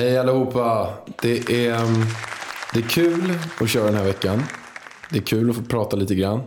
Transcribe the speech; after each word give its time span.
Hej 0.00 0.18
allihopa! 0.18 0.88
Det 1.22 1.66
är, 1.66 1.74
mm, 1.74 2.06
det 2.74 2.78
är 2.78 2.88
kul 2.88 3.32
att 3.60 3.70
köra 3.70 3.84
den 3.84 3.94
här 3.94 4.04
veckan. 4.04 4.42
Det 5.10 5.18
är 5.18 5.22
kul 5.22 5.50
att 5.50 5.56
få 5.56 5.62
prata 5.62 5.96
lite 5.96 6.14
grann. 6.14 6.40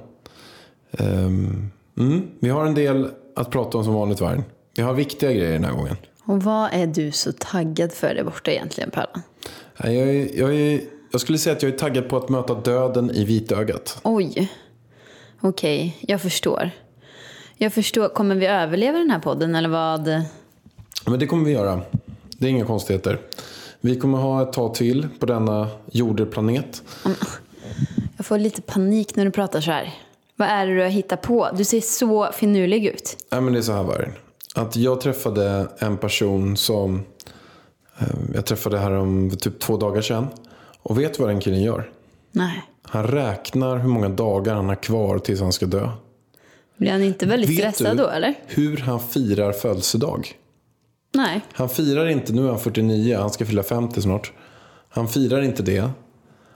Ehm, 0.92 1.72
mm, 1.98 2.28
vi 2.40 2.50
har 2.50 2.66
en 2.66 2.74
del 2.76 3.10
att 3.36 3.52
prata 3.52 3.78
om 3.78 3.84
som 3.84 3.94
vanligt 3.94 4.22
Vargen. 4.22 4.44
Vi 4.76 4.82
har 4.82 4.94
viktiga 4.94 5.32
grejer 5.32 5.54
den 5.54 5.64
här 5.64 5.72
gången. 5.72 5.96
Och 6.26 6.44
vad 6.44 6.70
är 6.74 6.88
du 6.88 7.12
så 7.12 7.32
taggad 7.32 7.92
för 7.92 8.16
där 8.16 8.24
borta 8.24 8.52
egentligen? 8.52 8.92
Nej, 9.78 9.98
Jag, 9.98 10.10
är, 10.10 10.40
jag, 10.40 10.56
är, 10.56 10.82
jag 11.12 11.22
skulle 11.22 11.38
säga 11.38 11.56
att 11.56 11.64
jag 11.64 11.74
är 11.74 11.78
taggad 11.78 12.10
på 12.10 12.18
att 12.18 12.30
möta 12.30 12.54
döden 12.54 13.12
i 13.12 13.26
vitögat. 13.26 14.00
Oj. 14.04 14.52
Okej, 15.42 15.98
jag 16.02 16.22
förstår. 16.22 16.70
Jag 17.58 17.74
förstår. 17.74 18.10
Kommer 18.10 18.36
vi 18.36 18.46
överleva 18.46 18.98
den 18.98 19.10
här 19.12 19.20
podden 19.20 19.56
eller 19.56 19.70
vad? 19.70 20.08
Men 21.06 21.20
det 21.20 21.28
kommer 21.28 21.46
vi 21.46 21.52
göra. 21.52 21.82
Det 22.38 22.46
är 22.46 22.50
inga 22.50 22.66
konstigheter. 22.66 23.20
Vi 23.82 24.00
kommer 24.00 24.18
ha 24.18 24.42
ett 24.44 24.54
tag 24.54 24.74
till 24.76 25.08
på 25.20 25.26
denna 25.26 25.68
jorderplanet. 25.92 26.84
Jag 28.18 28.26
får 28.26 28.38
lite 28.38 28.62
panik 28.62 29.16
när 29.16 29.26
du 29.26 29.32
pratar 29.32 29.62
så 29.62 29.72
här. 29.72 29.94
Vad 30.36 30.48
är 30.48 30.68
det 30.68 30.76
du 30.76 30.82
har 30.82 30.90
hittat 30.90 31.22
på? 31.22 31.50
Du 31.58 31.64
ser 31.64 31.82
så 31.82 32.32
finurlig 32.34 32.86
ut. 32.86 33.18
Nej 33.32 33.42
men 33.42 33.54
det 33.54 33.60
är 33.60 33.64
så 33.64 33.72
här 33.72 33.84
Vargen. 33.84 34.12
Att 34.56 34.76
jag 34.76 35.02
träffade 35.02 35.68
en 35.80 35.98
person 35.98 36.58
som 36.58 37.04
eh, 38.00 38.08
jag 38.34 38.46
träffade 38.46 38.78
här 38.80 38.92
om 38.92 39.30
typ 39.40 39.60
två 39.60 39.78
dagar 39.78 40.02
sedan. 40.02 40.28
Och 40.82 41.00
vet 41.00 41.14
du 41.14 41.20
vad 41.24 41.30
den 41.32 41.40
killen 41.40 41.62
gör? 41.62 41.92
Nej. 42.32 42.64
Han 42.84 43.08
räknar 43.08 43.78
hur 43.78 43.90
många 43.90 44.10
dagar 44.10 44.56
han 44.56 44.70
har 44.70 44.76
kvar 44.76 45.20
tills 45.20 45.40
han 45.42 45.54
ska 45.54 45.66
dö. 45.66 45.90
Blir 46.78 46.92
han 46.92 47.04
inte 47.04 47.26
väldigt 47.26 47.50
Vet 47.50 47.58
stressad 47.76 47.98
du 47.98 48.04
då 48.04 48.10
eller? 48.10 48.34
hur 48.48 48.78
han 48.78 49.00
firar 49.00 49.52
födelsedag? 49.52 50.34
Nej. 51.14 51.42
Han 51.54 51.70
firar 51.70 52.08
inte, 52.08 52.34
nu 52.34 52.46
är 52.46 52.50
han 52.50 52.60
49, 52.60 53.18
han 53.20 53.30
ska 53.30 53.46
fylla 53.46 53.64
50 53.64 54.02
snart. 54.02 54.32
Han 54.90 55.08
firar 55.08 55.42
inte 55.42 55.64
det. 55.64 55.90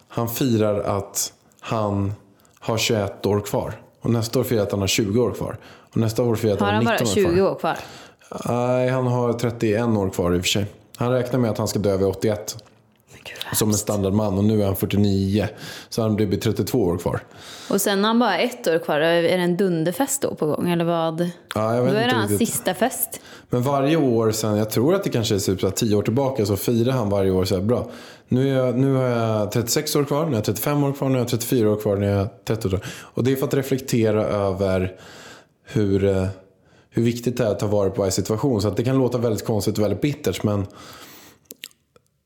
Han 0.07 0.29
firar 0.29 0.79
att 0.79 1.33
han 1.59 2.13
har 2.59 2.77
21 2.77 3.25
år 3.25 3.39
kvar. 3.39 3.73
Och 4.01 4.09
nästa 4.09 4.39
år 4.39 4.43
firar 4.43 4.63
att 4.63 4.71
han 4.71 4.79
har 4.79 4.87
20 4.87 5.21
år 5.21 5.31
kvar. 5.31 5.57
Och 5.91 5.97
nästa 5.97 6.23
år 6.23 6.35
firar 6.35 6.53
att 6.53 6.59
Har 6.59 6.67
han 6.71 6.85
har 6.85 6.93
han 6.93 7.03
19 7.03 7.05
bara 7.05 7.11
år 7.11 7.31
20 7.33 7.35
kvar. 7.35 7.51
år 7.51 7.55
kvar? 7.59 7.77
Nej, 8.47 8.89
han 8.89 9.07
har 9.07 9.33
31 9.33 9.83
år 9.97 10.09
kvar 10.09 10.33
i 10.35 10.37
och 10.37 10.41
för 10.41 10.49
sig. 10.49 10.65
Han 10.97 11.11
räknar 11.11 11.39
med 11.39 11.51
att 11.51 11.57
han 11.57 11.67
ska 11.67 11.79
dö 11.79 11.97
vid 11.97 12.07
81. 12.07 12.63
Gud, 13.27 13.57
Som 13.57 13.69
en 13.69 13.77
standardman 13.77 14.37
och 14.37 14.43
nu 14.43 14.61
är 14.61 14.65
han 14.65 14.75
49. 14.75 15.47
Så 15.89 16.01
han 16.01 16.15
blir 16.15 16.37
32 16.39 16.79
år 16.79 16.97
kvar. 16.97 17.19
Och 17.69 17.81
sen 17.81 17.99
har 18.03 18.07
han 18.07 18.19
bara 18.19 18.37
ett 18.37 18.67
år 18.67 18.79
kvar. 18.79 18.99
Är 18.99 19.21
det 19.21 19.29
en 19.43 19.57
dunderfest 19.57 20.21
då 20.21 20.35
på 20.35 20.45
gång 20.45 20.69
eller 20.69 20.85
vad? 20.85 21.29
Ja, 21.55 21.75
jag 21.75 21.83
vet 21.83 21.93
Då 21.93 21.99
är 21.99 22.07
det 22.07 22.13
hans 22.13 22.31
riktigt. 22.31 22.47
sista 22.49 22.73
fest. 22.73 23.19
Men 23.49 23.61
varje 23.61 23.97
år 23.97 24.31
sen, 24.31 24.57
jag 24.57 24.69
tror 24.69 24.95
att 24.95 25.03
det 25.03 25.09
kanske 25.09 25.35
är 25.35 25.39
typ 25.39 25.75
10 25.75 25.95
år 25.95 26.01
tillbaka, 26.01 26.45
så 26.45 26.55
firar 26.55 26.91
han 26.91 27.09
varje 27.09 27.31
år 27.31 27.45
så 27.45 27.55
här 27.55 27.61
bra. 27.61 27.89
Nu, 28.27 28.49
är 28.49 28.65
jag, 28.65 28.77
nu 28.77 28.93
har 28.93 29.03
jag 29.03 29.51
36 29.51 29.95
år 29.95 30.03
kvar, 30.03 30.23
nu 30.23 30.29
har 30.29 30.35
jag 30.35 30.43
35 30.45 30.83
år 30.83 30.93
kvar, 30.93 31.07
nu 31.09 31.13
har 31.13 31.19
jag 31.19 31.27
34 31.27 31.69
år 31.71 31.75
kvar, 31.75 31.95
nu 31.95 32.09
har 32.09 32.17
jag 32.17 32.27
30 32.45 32.67
år 32.67 32.69
kvar. 32.69 32.81
Och 32.99 33.23
det 33.23 33.31
är 33.31 33.35
för 33.35 33.47
att 33.47 33.53
reflektera 33.53 34.23
över 34.25 34.95
hur, 35.63 36.03
eh, 36.05 36.25
hur 36.89 37.03
viktigt 37.03 37.37
det 37.37 37.43
är 37.43 37.47
att 37.51 37.59
ta 37.59 37.67
vara 37.67 37.89
på 37.89 37.99
varje 37.99 38.11
situation. 38.11 38.61
Så 38.61 38.67
att 38.67 38.77
det 38.77 38.83
kan 38.83 38.97
låta 38.97 39.17
väldigt 39.17 39.45
konstigt 39.45 39.77
och 39.77 39.83
väldigt 39.83 40.01
bittert, 40.01 40.43
men 40.43 40.65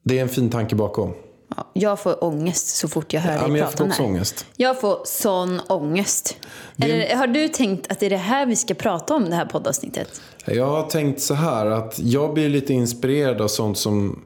det 0.04 0.18
är 0.18 0.22
en 0.22 0.30
fin 0.30 0.50
tanke 0.50 0.76
bakom. 0.76 1.14
Ja, 1.56 1.68
jag 1.74 2.00
får 2.00 2.24
ångest 2.24 2.68
så 2.68 2.88
fort 2.88 3.14
jag 3.14 3.22
hör 3.22 3.34
Ja, 3.34 3.48
dig 3.48 3.58
jag 3.58 3.70
prata 3.70 3.84
om 3.84 3.90
det 3.90 3.96
här. 3.96 4.06
ångest. 4.06 4.46
Jag 4.56 4.82
får 4.82 5.00
sån 5.06 5.62
ångest. 5.70 6.38
Det- 6.76 6.92
Eller, 6.92 7.16
har 7.16 7.28
du 7.28 7.48
tänkt 7.48 7.92
att 7.92 8.00
det 8.00 8.06
är 8.06 8.10
det 8.10 8.18
här 8.18 8.46
vi 8.46 8.56
ska 8.56 8.74
prata 8.74 9.16
om 9.16 9.30
det 9.30 9.36
här 9.36 9.46
poddavsnittet? 9.46 10.22
Jag 10.46 10.66
har 10.66 10.84
tänkt 10.84 11.22
så 11.22 11.34
här 11.34 11.66
att 11.66 12.00
jag 12.00 12.34
blir 12.34 12.50
lite 12.50 12.74
inspirerad 12.74 13.42
av 13.42 13.48
sånt 13.48 13.78
som 13.78 14.22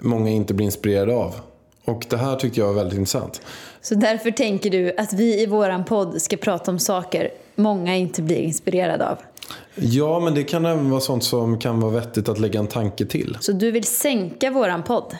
många 0.00 0.30
inte 0.30 0.54
blir 0.54 0.66
inspirerade 0.66 1.14
av. 1.14 1.34
Och 1.84 2.06
det 2.10 2.16
här 2.16 2.36
tyckte 2.36 2.60
jag 2.60 2.66
var 2.66 2.74
väldigt 2.74 2.98
intressant. 2.98 3.40
Så 3.82 3.94
därför 3.94 4.30
tänker 4.30 4.70
du 4.70 4.94
att 4.98 5.12
vi 5.12 5.42
i 5.42 5.46
våran 5.46 5.84
podd 5.84 6.22
ska 6.22 6.36
prata 6.36 6.70
om 6.70 6.78
saker 6.78 7.30
många 7.54 7.96
inte 7.96 8.22
blir 8.22 8.36
inspirerade 8.36 9.08
av. 9.10 9.18
Ja, 9.74 10.20
men 10.20 10.34
det 10.34 10.42
kan 10.44 10.66
även 10.66 10.90
vara 10.90 11.00
sånt 11.00 11.24
som 11.24 11.58
kan 11.58 11.80
vara 11.80 11.92
vettigt 11.92 12.28
att 12.28 12.38
lägga 12.38 12.60
en 12.60 12.66
tanke 12.66 13.06
till. 13.06 13.38
Så 13.40 13.52
du 13.52 13.70
vill 13.70 13.84
sänka 13.84 14.50
våran 14.50 14.82
podd? 14.82 15.16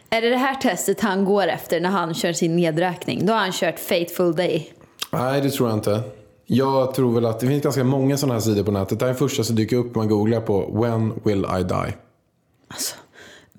Är 0.10 0.22
det 0.22 0.30
det 0.30 0.38
här 0.38 0.56
testet 0.56 1.02
han 1.02 1.26
går 1.26 1.48
efter 1.48 1.80
när 1.80 1.90
han 1.90 2.14
kör 2.14 2.34
sin 2.34 2.56
nedräkning? 2.56 3.26
Då 3.26 3.34
har 3.34 3.40
han 3.40 3.52
kört 3.52 3.80
Fateful 3.80 4.36
Day. 4.36 4.74
Nej, 5.12 5.42
det 5.42 5.50
tror 5.50 5.70
jag 5.70 5.78
inte. 5.78 6.04
Jag 6.46 6.94
tror 6.94 7.14
väl 7.14 7.26
att 7.26 7.40
det 7.40 7.48
finns 7.48 7.64
ganska 7.64 7.84
många 7.84 8.18
sådana 8.18 8.34
här 8.34 8.42
sidor 8.42 8.64
på 8.64 8.72
nätet. 8.72 9.00
Det 9.00 9.06
här 9.06 9.14
är 9.14 9.18
första 9.18 9.44
som 9.44 9.56
dyker 9.56 9.76
upp 9.76 9.96
man 9.96 10.08
googlar 10.08 10.42
på 10.42 10.82
When 10.82 11.14
will 11.24 11.46
I 11.60 11.64
die? 11.64 11.94
Alltså, 12.68 12.96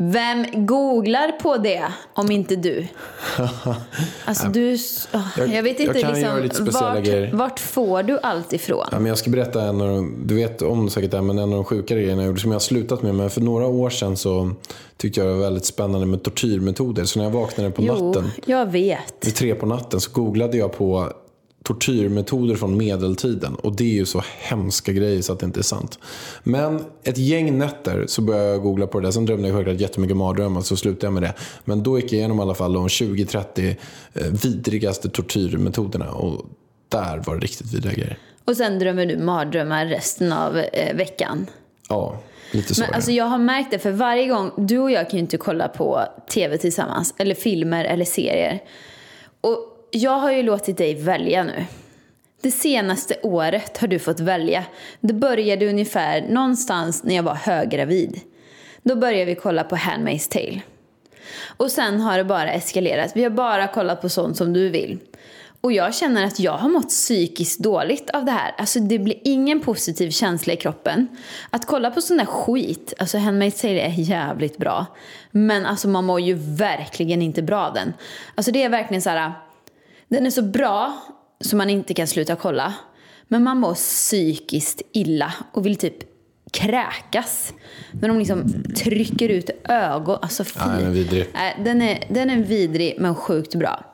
vem 0.02 0.66
googlar 0.66 1.32
på 1.42 1.56
det 1.56 1.82
om 2.14 2.30
inte 2.30 2.56
du? 2.56 2.86
Alltså 4.24 4.48
du, 4.48 4.70
Jag- 5.36 5.48
jag 5.48 5.62
vet 5.62 5.80
jag 5.80 5.96
inte 5.96 6.12
lite 6.12 6.40
liksom, 6.42 6.64
vart, 6.72 7.04
grejer. 7.04 7.30
vart 7.32 7.60
får 7.60 8.02
du 8.02 8.18
allt 8.22 8.52
ifrån? 8.52 8.86
Ja, 8.92 8.98
men 8.98 9.06
jag 9.06 9.18
ska 9.18 9.30
berätta 9.30 9.62
en 9.62 9.80
av 9.80 9.88
de, 9.88 10.14
du 10.26 10.34
vet 10.34 10.62
om 10.62 10.90
säkert 10.90 11.10
det, 11.10 11.22
men 11.22 11.38
en 11.38 11.44
av 11.44 11.50
de 11.50 11.64
sjukare 11.64 12.00
grejerna 12.00 12.22
jag 12.22 12.26
gjorde 12.26 12.40
som 12.40 12.50
jag 12.50 12.54
har 12.54 12.60
slutat 12.60 13.02
med. 13.02 13.14
Men 13.14 13.30
för 13.30 13.40
några 13.40 13.66
år 13.66 13.90
sedan 13.90 14.16
så 14.16 14.50
tyckte 14.96 15.20
jag 15.20 15.28
det 15.28 15.32
var 15.34 15.40
väldigt 15.40 15.64
spännande 15.64 16.06
med 16.06 16.22
tortyrmetoder. 16.22 17.04
Så 17.04 17.18
när 17.18 17.26
jag 17.26 17.32
vaknade 17.32 17.70
på 17.70 17.82
Jo, 17.82 18.06
natten, 18.08 18.30
jag 18.46 18.66
vet. 18.72 19.26
vid 19.26 19.34
tre 19.34 19.54
på 19.54 19.66
natten, 19.66 20.00
så 20.00 20.10
googlade 20.12 20.56
jag 20.56 20.72
på 20.72 21.12
tortyrmetoder 21.70 22.54
från 22.54 22.76
medeltiden. 22.76 23.54
Och 23.54 23.76
det 23.76 23.84
är 23.84 23.94
ju 23.94 24.06
så 24.06 24.24
hemska 24.38 24.92
grejer 24.92 25.22
så 25.22 25.32
att 25.32 25.40
det 25.40 25.46
inte 25.46 25.60
är 25.60 25.62
sant. 25.62 25.98
Men 26.42 26.84
ett 27.04 27.18
gäng 27.18 27.58
nätter 27.58 28.04
så 28.06 28.22
började 28.22 28.48
jag 28.48 28.62
googla 28.62 28.86
på 28.86 29.00
det 29.00 29.06
där. 29.06 29.12
Sen 29.12 29.26
drömde 29.26 29.48
jag 29.48 29.56
självklart 29.56 29.80
jättemycket 29.80 30.16
mardrömmar 30.16 30.60
så 30.60 30.76
slutade 30.76 31.06
jag 31.06 31.12
med 31.12 31.22
det. 31.22 31.34
Men 31.64 31.82
då 31.82 31.98
gick 31.98 32.12
jag 32.12 32.18
igenom 32.18 32.38
i 32.38 32.42
alla 32.42 32.54
fall 32.54 32.72
de 32.72 32.88
20-30 32.88 33.76
eh, 34.14 34.26
vidrigaste 34.42 35.08
tortyrmetoderna. 35.08 36.10
Och 36.10 36.46
där 36.88 37.22
var 37.26 37.34
det 37.34 37.40
riktigt 37.40 37.74
vidriga 37.74 37.94
grejer. 37.94 38.18
Och 38.44 38.56
sen 38.56 38.78
drömmer 38.78 39.06
du 39.06 39.18
mardrömmar 39.18 39.86
resten 39.86 40.32
av 40.32 40.58
eh, 40.58 40.96
veckan. 40.96 41.46
Ja, 41.88 42.20
lite 42.50 42.74
så 42.74 42.80
Men 42.80 42.94
alltså 42.94 43.10
jag 43.10 43.24
har 43.24 43.38
märkt 43.38 43.70
det 43.70 43.78
för 43.78 43.90
varje 43.92 44.26
gång, 44.26 44.50
du 44.56 44.78
och 44.78 44.90
jag 44.90 45.10
kan 45.10 45.18
ju 45.18 45.22
inte 45.22 45.36
kolla 45.36 45.68
på 45.68 46.04
tv 46.30 46.58
tillsammans, 46.58 47.14
eller 47.18 47.34
filmer 47.34 47.84
eller 47.84 48.04
serier. 48.04 48.62
Och 49.40 49.69
jag 49.90 50.18
har 50.18 50.32
ju 50.32 50.42
låtit 50.42 50.78
dig 50.78 50.94
välja 50.94 51.42
nu. 51.42 51.64
Det 52.42 52.50
senaste 52.50 53.14
året 53.22 53.78
har 53.78 53.88
du 53.88 53.98
fått 53.98 54.20
välja. 54.20 54.64
Det 55.00 55.12
började 55.12 55.68
ungefär 55.68 56.22
någonstans 56.28 57.04
när 57.04 57.16
jag 57.16 57.22
var 57.22 57.34
höggravid. 57.34 58.20
Då 58.82 58.96
började 58.96 59.24
vi 59.24 59.34
kolla 59.34 59.64
på 59.64 59.76
Handmaid's 59.76 60.30
Tale. 60.32 60.60
Och 61.56 61.70
sen 61.70 62.00
har 62.00 62.18
det 62.18 62.24
bara 62.24 62.52
eskalerat. 62.52 63.12
Vi 63.14 63.22
har 63.22 63.30
bara 63.30 63.68
kollat 63.68 64.02
på 64.02 64.08
sånt 64.08 64.36
som 64.36 64.52
du 64.52 64.68
vill. 64.68 64.98
Och 65.60 65.72
jag 65.72 65.94
känner 65.94 66.24
att 66.24 66.40
jag 66.40 66.52
har 66.52 66.68
mått 66.68 66.88
psykiskt 66.88 67.58
dåligt 67.58 68.10
av 68.10 68.24
det 68.24 68.32
här. 68.32 68.54
Alltså 68.58 68.80
det 68.80 68.98
blir 68.98 69.16
ingen 69.24 69.60
positiv 69.60 70.10
känsla 70.10 70.52
i 70.52 70.56
kroppen. 70.56 71.08
Att 71.50 71.66
kolla 71.66 71.90
på 71.90 72.00
sån 72.00 72.16
där 72.16 72.24
skit, 72.24 72.94
alltså 72.98 73.18
Handmaid's 73.18 73.60
Tale 73.60 73.80
är 73.80 73.94
jävligt 73.98 74.56
bra. 74.56 74.86
Men 75.30 75.66
alltså 75.66 75.88
man 75.88 76.04
mår 76.04 76.20
ju 76.20 76.34
verkligen 76.34 77.22
inte 77.22 77.42
bra 77.42 77.66
av 77.66 77.74
den. 77.74 77.92
Alltså 78.34 78.52
det 78.52 78.62
är 78.62 78.68
verkligen 78.68 79.02
så 79.02 79.10
här. 79.10 79.32
Den 80.10 80.26
är 80.26 80.30
så 80.30 80.42
bra 80.42 81.02
så 81.40 81.56
man 81.56 81.70
inte 81.70 81.94
kan 81.94 82.06
sluta 82.06 82.36
kolla. 82.36 82.74
Men 83.28 83.42
man 83.42 83.58
mår 83.58 83.74
psykiskt 83.74 84.82
illa 84.92 85.34
och 85.52 85.66
vill 85.66 85.76
typ 85.76 85.96
kräkas. 86.52 87.52
När 87.92 88.08
de 88.08 88.18
liksom 88.18 88.64
trycker 88.76 89.28
ut 89.28 89.50
ögon. 89.64 90.18
Alltså 90.22 90.44
fy. 90.44 90.60
Ja, 90.60 90.66
den 90.66 90.86
är 90.86 90.90
vidrig. 90.90 91.26
Den, 91.64 91.82
är, 91.82 92.04
den 92.08 92.30
är 92.30 92.36
vidrig 92.36 92.96
men 92.98 93.14
sjukt 93.14 93.54
bra. 93.54 93.84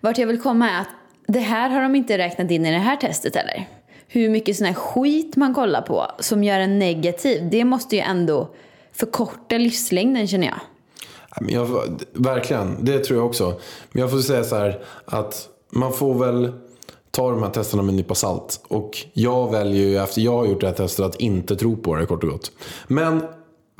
Vart 0.00 0.18
jag 0.18 0.26
vill 0.26 0.40
komma 0.40 0.70
är 0.70 0.80
att 0.80 0.88
det 1.26 1.40
här 1.40 1.70
har 1.70 1.82
de 1.82 1.94
inte 1.94 2.18
räknat 2.18 2.50
in 2.50 2.66
i 2.66 2.70
det 2.70 2.78
här 2.78 2.96
testet 2.96 3.36
eller? 3.36 3.68
Hur 4.08 4.28
mycket 4.28 4.56
sån 4.56 4.66
här 4.66 4.74
skit 4.74 5.36
man 5.36 5.54
kollar 5.54 5.82
på 5.82 6.10
som 6.18 6.44
gör 6.44 6.60
en 6.60 6.78
negativ, 6.78 7.50
det 7.50 7.64
måste 7.64 7.96
ju 7.96 8.02
ändå 8.02 8.54
förkorta 8.92 9.58
livslängden 9.58 10.28
känner 10.28 10.46
jag. 10.46 10.60
Jag, 11.48 11.68
verkligen, 12.12 12.76
det 12.80 12.98
tror 12.98 13.18
jag 13.18 13.26
också. 13.26 13.60
Men 13.92 14.00
jag 14.00 14.10
får 14.10 14.18
säga 14.18 14.44
så 14.44 14.56
här 14.56 14.80
att 15.04 15.48
man 15.70 15.92
får 15.92 16.14
väl 16.14 16.52
ta 17.10 17.30
de 17.30 17.42
här 17.42 17.50
testerna 17.50 17.82
med 17.82 17.92
en 17.92 17.96
nypa 17.96 18.14
salt. 18.14 18.60
Och 18.68 18.98
jag 19.12 19.52
väljer 19.52 19.86
ju 19.86 19.98
efter 19.98 20.20
jag 20.20 20.36
har 20.36 20.46
gjort 20.46 20.60
det 20.60 20.66
här 20.66 20.74
testet 20.74 21.06
att 21.06 21.16
inte 21.16 21.56
tro 21.56 21.76
på 21.76 21.94
det 21.94 22.06
kort 22.06 22.24
och 22.24 22.30
gott. 22.30 22.52
Men 22.86 23.22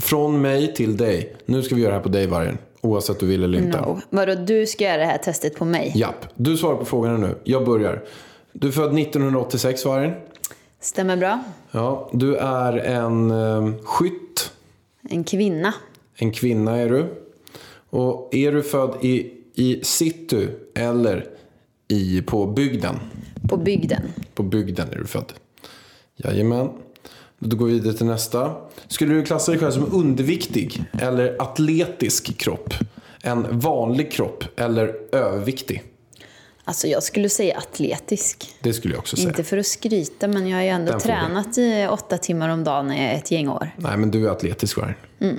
från 0.02 0.40
mig 0.40 0.74
till 0.74 0.96
dig. 0.96 1.36
Nu 1.46 1.62
ska 1.62 1.74
vi 1.74 1.80
göra 1.80 1.90
det 1.90 1.96
här 1.96 2.02
på 2.02 2.08
dig 2.08 2.26
vargen. 2.26 2.58
Oavsett 2.80 3.20
du 3.20 3.26
vill 3.26 3.44
eller 3.44 3.58
inte. 3.58 3.80
No. 3.80 4.00
Vadå, 4.10 4.34
du 4.34 4.66
ska 4.66 4.84
göra 4.84 4.96
det 4.96 5.04
här 5.04 5.18
testet 5.18 5.56
på 5.56 5.64
mig? 5.64 5.92
Japp, 5.94 6.26
du 6.34 6.56
svarar 6.56 6.76
på 6.76 6.84
frågorna 6.84 7.16
nu. 7.16 7.34
Jag 7.44 7.64
börjar. 7.64 8.04
Du 8.52 8.68
är 8.68 8.72
född 8.72 8.98
1986 8.98 9.84
vargen. 9.84 10.12
Stämmer 10.80 11.16
bra. 11.16 11.40
Ja, 11.70 12.10
du 12.12 12.36
är 12.36 12.72
en 12.72 13.30
eh, 13.30 13.72
skytt. 13.84 14.52
En 15.10 15.24
kvinna. 15.24 15.74
En 16.14 16.32
kvinna 16.32 16.76
är 16.76 16.88
du. 16.88 17.06
Och 17.90 18.34
är 18.34 18.52
du 18.52 18.62
född 18.62 18.96
i, 19.02 19.32
i 19.54 19.80
city 19.82 20.48
eller 20.74 21.26
i, 21.88 22.22
på 22.22 22.46
bygden? 22.46 22.96
På 23.48 23.56
bygden. 23.56 24.02
På 24.34 24.42
bygden 24.42 24.88
är 24.92 24.96
du 24.96 25.06
född. 25.06 25.32
Jajamän. 26.16 26.68
Då 27.38 27.56
går 27.56 27.66
vi 27.66 27.72
vidare 27.72 27.94
till 27.94 28.06
nästa. 28.06 28.54
Skulle 28.88 29.14
du 29.14 29.24
klassa 29.24 29.52
dig 29.52 29.60
själv 29.60 29.70
som 29.70 29.92
underviktig 29.92 30.84
eller 31.00 31.42
atletisk 31.42 32.38
kropp? 32.38 32.74
En 33.22 33.58
vanlig 33.58 34.12
kropp 34.12 34.44
eller 34.56 34.94
överviktig? 35.12 35.82
Alltså 36.64 36.86
jag 36.86 37.02
skulle 37.02 37.28
säga 37.28 37.58
atletisk. 37.58 38.54
Det 38.60 38.72
skulle 38.72 38.94
jag 38.94 38.98
också 38.98 39.16
säga. 39.16 39.28
Inte 39.28 39.44
för 39.44 39.58
att 39.58 39.66
skryta 39.66 40.28
men 40.28 40.48
jag 40.48 40.56
har 40.56 40.62
ju 40.62 40.68
ändå 40.68 41.00
tränat 41.00 41.58
i 41.58 41.86
åtta 41.90 42.18
timmar 42.18 42.48
om 42.48 42.64
dagen 42.64 42.92
i 42.92 43.14
ett 43.14 43.30
gäng 43.30 43.48
år. 43.48 43.70
Nej, 43.76 43.96
men 43.96 44.10
du 44.10 44.26
är 44.26 44.30
atletisk 44.30 44.76
vargen. 44.76 44.94
Mm. 45.20 45.36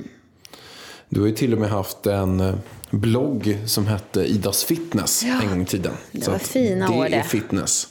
Du 1.12 1.20
har 1.20 1.26
ju 1.26 1.34
till 1.34 1.52
och 1.52 1.58
med 1.58 1.68
haft 1.70 2.06
en 2.06 2.40
eh, 2.40 2.54
blogg 2.90 3.58
som 3.66 3.86
hette 3.86 4.20
Idas 4.24 4.64
Fitness 4.64 5.22
Ja, 5.22 5.42
en 5.42 5.48
gång 5.48 5.62
i 5.62 5.66
tiden. 5.66 5.92
det 6.12 6.20
Så 6.24 6.30
var 6.30 6.38
fina 6.38 6.88
det 6.90 6.96
år 6.98 7.06
är 7.06 7.10
det. 7.10 7.22
fitness. 7.22 7.88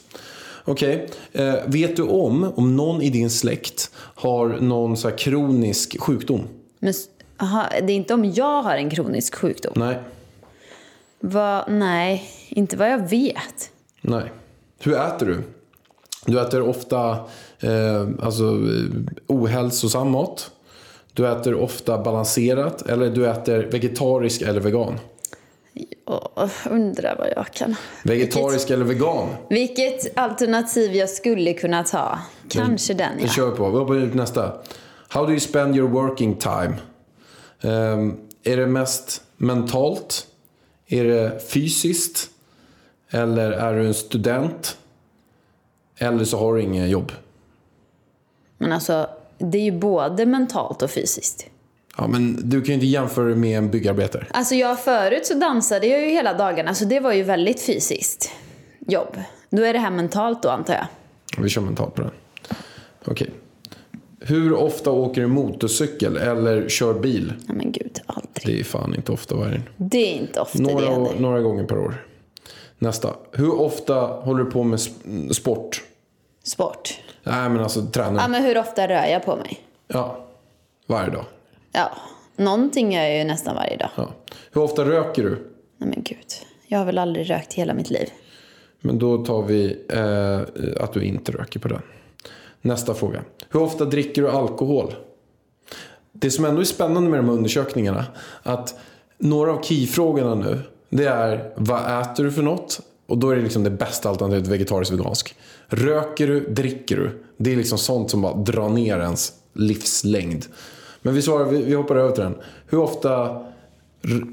Okej, 0.66 1.10
eh, 1.32 1.54
vet 1.68 1.96
du 1.96 2.02
om 2.04 2.44
om 2.56 2.76
någon 2.76 3.02
i 3.02 3.10
din 3.10 3.30
släkt 3.30 3.92
har 3.96 4.48
någon 4.48 4.98
så 4.98 5.12
kronisk 5.12 6.00
sjukdom? 6.02 6.42
Men 6.80 6.94
aha, 7.38 7.66
det 7.88 7.94
är 7.94 7.96
inte 7.96 8.14
om 8.14 8.26
jag 8.26 8.62
har 8.64 8.76
en 8.76 8.90
kronisk 8.90 9.36
sjukdom. 9.36 9.74
Nej. 9.76 10.00
Va, 11.20 11.66
nej, 11.70 12.30
inte 12.50 12.78
vad 12.78 12.92
jag 12.92 13.10
vet. 13.10 13.70
Nej. 14.02 14.32
Hur 14.80 14.94
äter 14.98 15.26
du? 15.26 15.42
Du 16.26 16.42
äter 16.42 16.62
ofta 16.62 17.10
eh, 17.60 18.08
alltså, 18.22 18.44
eh, 18.44 19.14
ohälsosam 19.28 20.12
mat. 20.12 20.52
Du 21.20 21.28
äter 21.28 21.56
ofta 21.56 21.98
balanserat. 21.98 22.82
Eller 22.82 23.10
du 23.10 23.30
äter 23.30 23.64
vegetarisk 23.72 24.42
eller 24.42 24.60
vegan. 24.60 25.00
Åh, 26.06 26.50
undrar 26.70 27.16
vad 27.18 27.28
jag 27.36 27.54
kan... 27.54 27.76
Vegetarisk 28.04 28.70
eller 28.70 28.86
vegan? 28.86 29.30
Vilket 29.50 30.18
alternativ 30.18 30.96
jag 30.96 31.10
skulle 31.10 31.54
kunna 31.54 31.84
ta. 31.84 32.20
Kanske 32.50 32.94
den 32.94 33.18
Vi 33.18 33.24
ja. 33.24 33.30
kör 33.30 33.52
på. 33.52 33.70
Vi 33.70 33.78
hoppar 33.78 33.96
ut 33.96 34.14
nästa. 34.14 34.54
How 35.08 35.26
do 35.26 35.32
you 35.32 35.40
spend 35.40 35.76
your 35.76 35.90
working 35.90 36.36
time? 36.36 36.74
Ehm, 37.62 38.18
är 38.44 38.58
det 38.58 38.68
mest 38.68 39.24
mentalt? 39.38 40.28
Är 40.88 41.04
det 41.04 41.40
fysiskt? 41.50 42.30
Eller 43.10 43.52
är 43.52 43.74
du 43.74 43.88
en 43.88 43.94
student? 43.94 44.78
Eller 45.98 46.26
så 46.26 46.38
har 46.38 46.56
du 46.56 46.62
inget 46.62 46.90
jobb? 46.90 47.12
Men 48.58 48.72
alltså, 48.72 49.08
det 49.40 49.58
är 49.58 49.62
ju 49.64 49.72
både 49.80 50.26
mentalt 50.26 50.82
och 50.82 50.92
fysiskt. 50.92 51.46
Ja, 51.98 52.08
men 52.08 52.50
du 52.50 52.62
kan 52.62 52.68
ju 52.68 52.74
inte 52.74 52.86
jämföra 52.86 53.26
det 53.30 53.36
med 53.36 53.58
en 53.58 53.70
byggarbetare. 53.72 54.26
Alltså 54.32 54.56
jag 54.56 54.80
förut 54.80 55.26
så 55.26 55.34
dansade 55.34 55.88
jag 55.88 56.02
ju 56.02 56.08
hela 56.08 56.34
dagarna 56.34 56.76
så 56.76 56.86
det 56.86 57.00
var 57.00 57.14
ju 57.14 57.24
väldigt 57.24 57.62
fysiskt 57.62 58.32
jobb. 58.88 59.18
Då 59.50 59.64
är 59.64 59.74
det 59.74 59.80
här 59.80 59.92
mentalt 59.92 60.44
då 60.44 60.50
antar 60.50 60.74
jag. 60.74 60.86
Vi 61.44 61.50
kör 61.50 61.62
mentalt 61.62 61.96
på 61.96 62.02
den. 62.02 62.12
Okej. 63.06 63.30
Hur 64.22 64.54
ofta 64.54 64.92
åker 64.92 65.22
du 65.22 65.28
motorcykel 65.28 66.18
eller 66.18 66.70
kör 66.70 66.94
bil? 66.94 67.34
Nej 67.48 67.58
men 67.58 67.72
gud, 67.72 68.00
aldrig. 68.06 68.46
Det 68.56 68.60
är 68.60 68.64
fan 68.64 68.96
inte 68.96 69.12
ofta 69.12 69.36
varje 69.36 69.62
Det 69.78 69.98
är 69.98 70.16
inte 70.22 70.40
ofta 70.42 70.58
det 70.58 70.64
några, 70.74 70.86
händer. 70.92 71.20
några 71.20 71.42
gånger 71.42 71.64
per 71.64 71.78
år. 71.78 72.06
Nästa. 72.80 73.16
Hur 73.32 73.60
ofta 73.62 73.94
håller 74.02 74.44
du 74.44 74.52
på 74.52 74.64
med 74.64 74.78
sp- 74.80 75.34
sport? 75.34 75.84
Sport. 76.44 77.00
Nej, 77.24 77.50
men 77.50 77.60
alltså 77.60 77.86
tränar. 77.86 78.22
Ja 78.22 78.28
men 78.28 78.44
hur 78.44 78.58
ofta 78.58 78.88
rör 78.88 79.06
jag 79.06 79.26
på 79.26 79.36
mig? 79.36 79.60
Ja, 79.88 80.26
varje 80.88 81.10
dag. 81.10 81.26
Ja, 81.72 81.92
någonting 82.36 82.94
gör 82.94 83.02
jag 83.02 83.18
ju 83.18 83.24
nästan 83.24 83.56
varje 83.56 83.78
dag. 83.78 83.90
Ja. 83.96 84.10
Hur 84.52 84.62
ofta 84.62 84.86
röker 84.86 85.24
du? 85.24 85.30
Nej 85.78 85.90
men 85.90 86.04
gud. 86.04 86.26
Jag 86.68 86.80
har 86.80 86.86
väl 86.86 86.98
aldrig 86.98 87.30
rökt 87.30 87.54
hela 87.54 87.74
mitt 87.74 87.90
liv. 87.90 88.10
Men 88.82 89.00
då 89.00 89.26
tar 89.26 89.42
vi 89.44 89.86
eh, 89.90 90.84
att 90.84 90.94
du 90.94 91.04
inte 91.04 91.32
röker 91.32 91.60
på 91.60 91.68
den. 91.68 91.82
Nästa 92.62 92.94
fråga. 92.94 93.22
Hur 93.50 93.62
ofta 93.62 93.86
dricker 93.86 94.22
du 94.22 94.30
alkohol? 94.30 94.96
Det 96.12 96.32
som 96.32 96.46
ändå 96.46 96.62
är 96.62 96.66
spännande 96.66 97.10
med 97.10 97.20
de 97.20 97.26
här 97.26 97.34
undersökningarna. 97.34 98.06
Att 98.44 98.80
några 99.18 99.54
av 99.54 99.62
keyfrågorna 99.62 100.36
nu. 100.36 100.60
Det 100.90 101.06
är 101.06 101.54
vad 101.56 102.02
äter 102.02 102.24
du 102.24 102.32
för 102.32 102.42
något? 102.42 102.80
Och 103.08 103.18
då 103.18 103.30
är 103.30 103.36
det 103.36 103.42
liksom 103.42 103.64
det 103.64 103.70
bästa 103.70 104.10
alternativet 104.10 104.48
vegetarisk 104.48 104.92
vegansk. 104.92 105.36
Röker 105.70 106.28
du? 106.28 106.40
Dricker 106.40 106.98
du? 106.98 107.24
Det 107.38 107.52
är 107.52 107.56
liksom 107.56 107.78
sånt 107.78 108.12
som 108.12 108.22
bara 108.22 108.34
drar 108.34 108.70
ner 108.70 109.00
ens 109.00 109.34
livslängd. 109.54 110.46
Men 111.02 111.14
vi 111.14 111.22
svarar, 111.22 111.46
vi, 111.46 111.64
vi 111.64 111.74
hoppar 111.74 111.96
över 111.96 112.12
till 112.12 112.24
den. 112.24 112.36
Hur 112.68 112.80
ofta, 112.80 113.46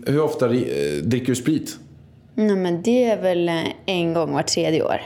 hur 0.06 0.20
ofta 0.20 0.46
eh, 0.46 1.02
dricker 1.02 1.26
du 1.26 1.34
sprit? 1.34 1.78
Nej 2.34 2.56
men 2.56 2.82
det 2.82 3.04
är 3.04 3.22
väl 3.22 3.48
eh, 3.48 3.62
en 3.86 4.14
gång 4.14 4.32
var 4.32 4.42
tredje 4.42 4.82
år. 4.82 5.00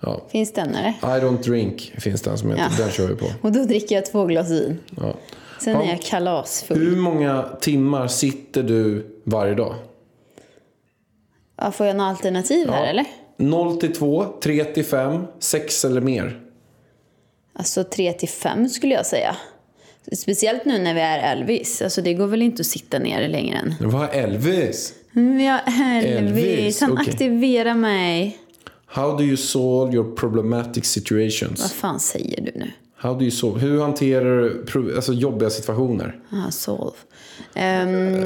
Ja. 0.00 0.20
Finns 0.28 0.52
den 0.52 0.74
eller? 0.74 0.90
I 0.90 1.20
don't 1.20 1.42
drink 1.42 1.92
finns 1.98 2.22
den 2.22 2.38
som 2.38 2.50
heter. 2.50 2.62
Ja. 2.78 2.84
Den 2.84 2.90
kör 2.90 3.08
vi 3.08 3.14
på. 3.14 3.26
Och 3.40 3.52
då 3.52 3.64
dricker 3.64 3.94
jag 3.94 4.06
två 4.06 4.24
glas 4.24 4.50
vin. 4.50 4.78
Ja. 4.96 5.14
Sen 5.60 5.76
är 5.76 5.88
jag 5.88 6.02
kalasfull. 6.02 6.78
Hur 6.78 6.96
många 6.96 7.42
timmar 7.60 8.08
sitter 8.08 8.62
du 8.62 9.06
varje 9.24 9.54
dag? 9.54 9.74
Ja, 11.56 11.70
får 11.70 11.86
jag 11.86 11.96
några 11.96 12.10
alternativ 12.10 12.68
här 12.70 12.86
eller? 12.86 13.06
0 13.40 13.76
till 13.80 13.92
2, 13.94 14.26
3 14.42 14.64
till 14.64 14.84
5, 14.84 15.22
6 15.38 15.84
eller 15.84 16.00
mer. 16.00 16.40
Alltså 17.52 17.84
3 17.84 18.12
till 18.12 18.28
5 18.28 18.68
skulle 18.68 18.94
jag 18.94 19.06
säga. 19.06 19.36
Speciellt 20.12 20.64
nu 20.64 20.78
när 20.78 20.94
vi 20.94 21.00
är 21.00 21.32
Elvis. 21.32 21.82
Alltså 21.82 22.02
det 22.02 22.14
går 22.14 22.26
väl 22.26 22.42
inte 22.42 22.60
att 22.60 22.66
sitta 22.66 22.98
ner 22.98 23.28
längre 23.28 23.56
än. 23.58 23.74
Vad 23.90 24.02
är 24.04 24.08
Elvis? 24.08 24.94
Jag 25.14 25.60
är 25.80 26.02
Elvis. 26.02 26.44
Elvis, 26.44 26.80
Han 26.80 26.92
okej. 26.92 27.06
aktiverar 27.10 27.74
mig. 27.74 28.38
How 28.86 29.16
do 29.16 29.22
you 29.24 29.36
solve 29.36 29.94
your 29.94 30.16
problematic 30.16 30.84
situations? 30.86 31.60
Vad 31.60 31.70
fan 31.72 32.00
säger 32.00 32.40
du 32.40 32.52
nu? 32.54 32.70
How 32.96 33.14
do 33.14 33.20
you 33.20 33.30
solve? 33.30 33.60
Hur 33.60 33.80
hanterar 33.80 34.52
du 34.72 34.96
alltså, 34.96 35.12
jobbiga 35.12 35.50
situationer? 35.50 36.20
Ah, 36.30 36.50
solve. 36.50 36.96
Ehm, 37.54 38.24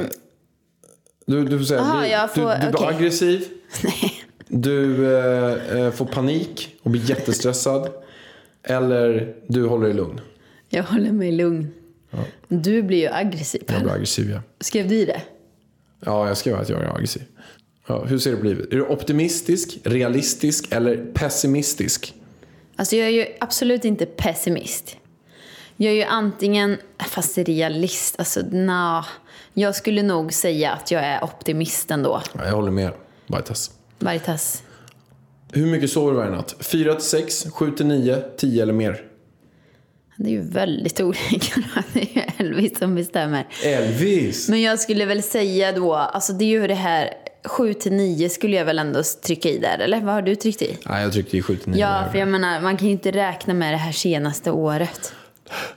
Du, 1.27 1.45
du 1.45 1.57
får 1.57 1.65
säga, 1.65 1.99
du, 2.01 2.07
jag 2.07 2.33
får- 2.33 2.41
du, 2.41 2.65
du 2.65 2.71
blir 2.71 2.75
okej. 2.83 2.95
aggressiv. 2.95 3.47
nej. 3.83 4.11
Du 4.47 5.05
eh, 5.17 5.77
eh, 5.79 5.91
får 5.91 6.05
panik 6.05 6.75
och 6.83 6.91
blir 6.91 7.09
jättestressad. 7.09 7.89
Eller 8.63 9.35
du 9.47 9.67
håller 9.67 9.85
dig 9.85 9.95
lugn. 9.95 10.21
Jag 10.69 10.83
håller 10.83 11.11
mig 11.11 11.31
lugn. 11.31 11.73
Du 12.47 12.83
blir 12.83 12.97
ju 12.97 13.07
aggressiv. 13.07 13.63
Jag 13.67 13.81
blir 13.81 13.91
aggressiv, 13.93 14.29
ja. 14.29 14.41
Skrev 14.59 14.87
du 14.87 14.95
i 14.95 15.05
det? 15.05 15.21
Ja, 15.99 16.27
jag 16.27 16.37
skrev 16.37 16.55
att 16.55 16.69
jag 16.69 16.83
är 16.83 16.95
aggressiv. 16.95 17.23
Ja, 17.87 18.05
hur 18.05 18.17
ser 18.17 18.31
det 18.31 18.37
på 18.37 18.45
livet? 18.45 18.65
Är 18.71 18.75
du 18.75 18.85
optimistisk, 18.85 19.77
realistisk 19.83 20.71
eller 20.71 21.05
pessimistisk? 21.13 22.13
Alltså 22.75 22.95
jag 22.95 23.07
är 23.07 23.11
ju 23.11 23.25
absolut 23.39 23.85
inte 23.85 24.05
pessimist. 24.05 24.97
Jag 25.77 25.91
är 25.91 25.95
ju 25.95 26.03
antingen, 26.03 26.77
fast 26.97 27.37
realist, 27.37 28.15
alltså 28.17 28.41
nja. 28.51 29.05
Jag 29.53 29.75
skulle 29.75 30.03
nog 30.03 30.33
säga 30.33 30.71
att 30.71 30.91
jag 30.91 31.03
är 31.03 31.23
optimist 31.23 31.91
ändå. 31.91 32.21
Ja, 32.33 32.45
jag 32.45 32.55
håller 32.55 32.71
med. 32.71 32.91
Bajtas. 33.27 33.71
Veritas. 34.05 34.63
Hur 35.51 35.65
mycket 35.65 35.89
sover 35.89 36.11
du 36.11 36.17
varje 36.17 36.31
natt? 36.31 36.55
4 36.59 36.93
till 36.93 37.05
6, 37.05 37.45
7 37.51 37.71
till 37.71 37.85
9, 37.85 38.17
10 38.37 38.63
eller 38.63 38.73
mer? 38.73 39.01
Det 40.17 40.29
är 40.29 40.31
ju 40.31 40.41
väldigt 40.41 41.01
olika. 41.01 41.63
Det 41.93 41.99
är 41.99 42.15
ju 42.15 42.21
Elvis 42.37 42.79
som 42.79 42.95
bestämmer. 42.95 43.47
Elvis! 43.63 44.49
Men 44.49 44.61
jag 44.61 44.79
skulle 44.79 45.05
väl 45.05 45.23
säga 45.23 45.71
då, 45.71 45.93
alltså 45.93 46.33
det 46.33 46.45
är 46.45 46.49
ju 46.49 46.67
det 46.67 46.73
här 46.73 47.09
7 47.43 47.73
till 47.73 47.93
9 47.93 48.29
skulle 48.29 48.55
jag 48.55 48.65
väl 48.65 48.79
ändå 48.79 49.03
trycka 49.25 49.49
i 49.49 49.57
där, 49.57 49.79
eller 49.79 50.01
vad 50.01 50.13
har 50.13 50.21
du 50.21 50.35
tryckt 50.35 50.61
i? 50.61 50.77
Nej, 50.85 51.03
jag 51.03 51.13
tryckte 51.13 51.37
i 51.37 51.41
7 51.41 51.55
till 51.55 51.71
9. 51.71 51.81
Ja, 51.81 52.03
för 52.11 52.19
jag 52.19 52.27
menar, 52.27 52.61
man 52.61 52.77
kan 52.77 52.87
ju 52.87 52.91
inte 52.91 53.11
räkna 53.11 53.53
med 53.53 53.73
det 53.73 53.77
här 53.77 53.91
senaste 53.91 54.51
året. 54.51 55.13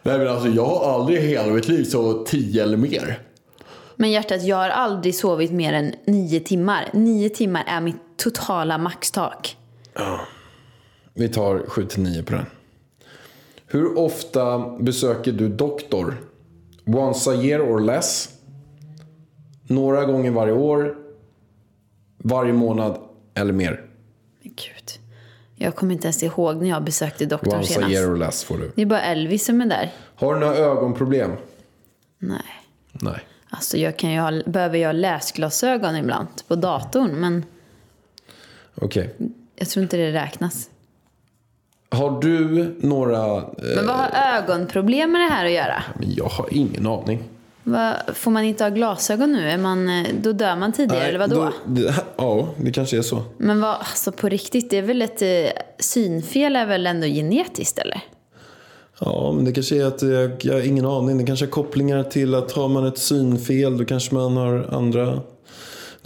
Nej, 0.02 0.18
men 0.18 0.28
alltså 0.28 0.49
jag 0.49 0.66
har 0.66 0.94
aldrig 0.94 1.18
i 1.18 1.26
hela 1.26 1.52
mitt 1.52 1.68
liv 1.68 1.85
så 1.85 2.25
10 2.25 2.62
eller 2.62 2.76
mer. 2.76 3.18
Men 3.97 4.11
hjärtat, 4.11 4.42
jag 4.42 4.56
har 4.56 4.68
aldrig 4.68 5.14
sovit 5.14 5.52
mer 5.52 5.73
än 5.73 5.94
9 6.06 6.40
timmar. 6.40 6.88
9 6.92 7.28
timmar 7.28 7.64
är 7.66 7.80
mitt 7.80 7.97
totala 8.18 8.78
maxtak. 8.78 9.56
Vi 11.14 11.28
tar 11.28 11.64
7 11.68 11.87
till 11.87 12.02
9 12.02 12.22
på 12.22 12.32
den. 12.32 12.46
Hur 13.66 13.98
ofta 13.98 14.58
besöker 14.80 15.32
du 15.32 15.48
doktor? 15.48 16.16
Once 16.87 17.30
a 17.30 17.34
year 17.34 17.60
or 17.60 17.80
less? 17.80 18.28
Några 19.62 20.04
gånger 20.04 20.30
varje 20.30 20.52
år? 20.52 20.96
Varje 22.18 22.52
månad 22.52 22.98
eller 23.34 23.52
mer? 23.52 23.84
Men 24.42 24.52
gud. 24.56 24.90
Jag 25.56 25.76
kommer 25.76 25.92
inte 25.94 26.06
ens 26.06 26.22
ihåg 26.22 26.56
när 26.62 26.68
jag 26.68 26.84
besökte 26.84 27.26
doktorn 27.26 27.54
Once 27.58 27.72
a 27.72 27.75
senast. 27.75 27.92
year 27.92 28.12
or 28.12 28.16
less 28.16 28.44
får 28.44 28.58
du. 28.58 28.72
Det 28.75 28.82
är 28.82 28.87
bara 28.87 29.02
Elvis 29.02 29.44
som 29.44 29.60
är 29.60 29.66
där. 29.66 29.92
Har 30.14 30.34
du 30.34 30.40
några 30.40 30.56
ögonproblem? 30.56 31.32
Nej. 32.18 32.42
Nej. 32.92 33.20
Alltså 33.50 33.76
jag 33.76 33.96
kan 33.96 34.12
ju 34.12 34.20
ha, 34.20 34.42
behöver 34.46 34.84
ha 34.84 34.92
läsglasögon 34.92 35.96
ibland 35.96 36.28
på 36.48 36.54
datorn, 36.56 37.10
men 37.10 37.44
Okej. 38.80 39.14
jag 39.56 39.68
tror 39.68 39.82
inte 39.82 39.97
det 39.97 40.12
räknas. 40.12 40.70
Har 41.90 42.20
du 42.20 42.75
några... 42.80 43.37
Eh, 43.37 43.42
Men 43.76 43.87
vad 43.87 43.97
har 43.97 44.11
ögonproblem 44.38 45.12
med 45.12 45.20
det 45.20 45.28
här 45.35 45.44
att 45.47 45.52
göra? 45.52 45.82
men 45.99 46.14
jag 46.14 46.25
har 46.25 46.49
ingen 46.50 46.87
aning. 46.87 47.23
Vad, 47.62 47.94
får 48.14 48.30
man 48.30 48.44
inte 48.44 48.64
ha 48.64 48.68
glasögon 48.70 49.32
nu? 49.32 49.50
Är 49.50 49.58
man, 49.58 49.88
eh, 49.88 50.06
då 50.23 50.32
dör 50.32 50.56
man 50.56 50.73
tidigare, 50.73 51.04
eller 51.04 51.18
vadå? 51.18 51.35
då- 51.37 51.52
det, 51.66 51.94
ja, 52.16 52.49
det 52.56 52.73
kanske 52.73 52.99
är 52.99 53.02
så. 53.02 53.23
Men 53.38 53.61
vad, 53.61 53.75
alltså 53.78 54.12
på 54.12 54.28
riktigt, 54.28 54.70
det 54.70 54.78
är 54.78 54.82
väl 54.82 55.02
ett 55.02 55.23
eh, 55.23 55.28
synfel 55.78 56.56
är 56.56 56.66
väl 56.66 56.87
ändå 56.87 57.06
genetiskt 57.06 57.78
eller? 57.78 58.00
Ja, 59.00 59.32
men 59.37 59.44
det 59.44 59.52
kanske 59.52 59.76
är 59.82 59.85
att 59.87 60.02
jag, 60.02 60.44
jag 60.44 60.54
har 60.54 60.61
ingen 60.66 60.87
aning. 60.87 61.18
Det 61.18 61.25
kanske 61.25 61.44
har 61.44 61.50
kopplingar 61.50 62.02
till 62.02 62.35
att 62.35 62.52
har 62.52 62.68
man 62.68 62.87
ett 62.87 62.99
synfel 62.99 63.78
då 63.78 63.85
kanske 63.85 64.14
man 64.14 64.37
har 64.37 64.68
andra... 64.73 65.20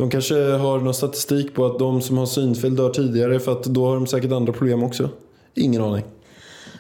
De 0.03 0.11
kanske 0.11 0.35
har 0.35 0.81
någon 0.81 0.95
statistik 0.95 1.55
på 1.55 1.67
att 1.67 1.79
de 1.79 2.03
som 2.03 2.19
har 2.19 2.27
synfel 2.27 2.77
dör 2.77 2.91
tidigare 2.91 3.41
för 3.41 3.53
att 3.53 3.65
då 3.65 3.87
har 3.87 3.95
de 3.95 4.07
säkert 4.07 4.33
andra 4.33 4.53
problem 4.53 4.83
också. 4.83 5.11
Ingen 5.55 5.83
aning. 5.83 6.05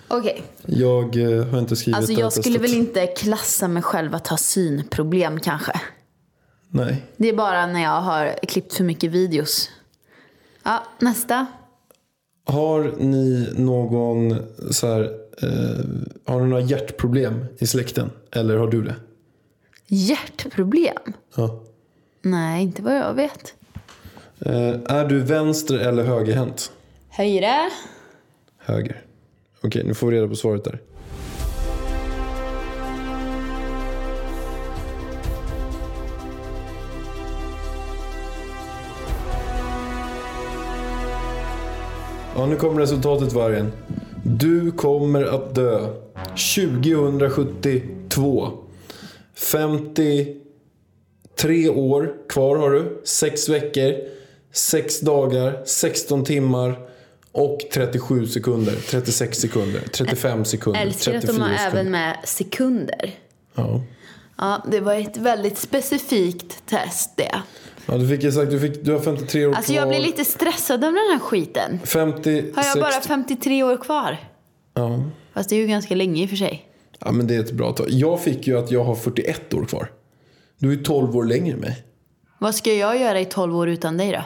Okej, 0.08 0.42
Jag 0.66 1.16
eh, 1.16 1.44
har 1.46 1.58
inte 1.58 1.76
skrivit 1.76 1.96
alltså 1.96 2.12
jag 2.12 2.32
skulle 2.32 2.58
testet. 2.58 2.70
väl 2.70 2.78
inte 2.78 3.06
klassa 3.06 3.68
mig 3.68 3.82
själv 3.82 4.14
att 4.14 4.26
ha 4.28 4.36
synproblem 4.36 5.40
kanske. 5.40 5.80
Nej. 6.68 7.02
Det 7.16 7.28
är 7.28 7.36
bara 7.36 7.66
när 7.66 7.82
jag 7.82 8.00
har 8.00 8.46
klippt 8.48 8.74
för 8.74 8.84
mycket 8.84 9.10
videos. 9.10 9.70
Ja, 10.62 10.82
nästa. 10.98 11.46
Har 12.44 12.94
ni 12.98 13.48
någon 13.56 14.36
så 14.70 14.86
här... 14.86 15.02
Eh, 15.42 15.84
har 16.24 16.40
ni 16.40 16.48
några 16.48 16.62
hjärtproblem 16.62 17.44
i 17.58 17.66
släkten? 17.66 18.10
Eller 18.30 18.56
har 18.56 18.66
du 18.66 18.82
det? 18.82 18.94
Hjärtproblem? 19.86 21.12
Ja. 21.36 21.62
Nej, 22.22 22.62
inte 22.62 22.82
vad 22.82 22.96
jag 22.96 23.14
vet. 23.14 23.54
Eh, 24.40 24.74
är 24.84 25.08
du 25.08 25.20
vänster 25.20 25.78
eller 25.78 26.04
högerhänt? 26.04 26.72
Höjre? 27.08 27.70
Höger. 28.58 29.02
Okej, 29.62 29.84
nu 29.84 29.94
får 29.94 30.06
vi 30.06 30.16
reda 30.16 30.28
på 30.28 30.36
svaret 30.36 30.64
där. 30.64 30.80
Ja, 42.36 42.46
nu 42.46 42.56
kommer 42.56 42.80
resultatet 42.80 43.32
vargen. 43.32 43.72
Du 44.24 44.72
kommer 44.72 45.24
att 45.24 45.54
dö 45.54 45.88
2072. 46.56 48.48
53 51.42 51.68
år 51.68 52.12
kvar 52.28 52.56
har 52.56 52.70
du. 52.70 53.00
6 53.04 53.48
veckor, 53.48 53.94
6 54.52 55.00
dagar, 55.00 55.62
16 55.64 56.24
timmar 56.24 56.78
och 57.32 57.58
37 57.72 58.26
sekunder. 58.26 58.74
36 58.90 59.38
sekunder, 59.38 59.80
35 59.92 60.44
sekunder, 60.44 60.80
Älskar 60.80 61.14
att 61.14 61.20
34 61.22 61.32
de 61.36 61.42
har 61.42 61.56
sekunder. 61.58 61.78
även 61.80 61.90
med 61.90 62.16
sekunder. 62.24 63.10
Ja. 63.54 63.80
Ja, 64.38 64.64
det 64.70 64.80
var 64.80 64.94
ett 64.94 65.16
väldigt 65.16 65.58
specifikt 65.58 66.66
test 66.66 67.16
det. 67.16 67.34
ja, 67.86 67.94
du 67.98 68.08
fick 68.08 68.32
sagt 68.34 68.50
du, 68.50 68.60
fick, 68.60 68.84
du 68.84 68.92
har 68.92 69.00
53 69.00 69.46
år 69.46 69.54
Alltså 69.54 69.72
kvar. 69.72 69.80
jag 69.80 69.88
blir 69.88 70.00
lite 70.00 70.24
stressad 70.24 70.84
av 70.84 70.92
den 70.92 70.94
här 71.12 71.18
skiten. 71.18 71.80
50, 71.84 72.44
Har 72.54 72.64
jag 72.64 72.78
bara 72.80 72.92
60 72.92 73.08
53 73.08 73.62
år 73.62 73.76
kvar? 73.76 74.16
Ja. 74.74 75.04
Fast 75.34 75.48
det 75.48 75.56
är 75.56 75.60
ju 75.60 75.66
ganska 75.66 75.94
länge 75.94 76.22
i 76.22 76.26
och 76.26 76.30
för 76.30 76.36
sig. 76.36 76.66
ja, 76.98 77.12
men 77.12 77.26
det 77.26 77.34
är 77.34 77.40
ett 77.40 77.52
bra 77.52 77.72
tag. 77.72 77.86
Jag 77.90 78.20
fick 78.20 78.46
ju 78.46 78.58
att 78.58 78.70
jag 78.70 78.84
har 78.84 78.94
41 78.94 79.54
år 79.54 79.64
kvar. 79.64 79.90
Du 80.62 80.72
är 80.72 80.76
12 80.76 81.16
år 81.16 81.24
längre 81.24 81.54
än 81.54 81.60
mig. 81.60 81.84
Vad 82.38 82.54
ska 82.54 82.74
jag 82.74 83.00
göra 83.00 83.20
i 83.20 83.24
12 83.24 83.56
år 83.56 83.68
utan 83.68 83.96
dig 83.96 84.12
då? 84.12 84.24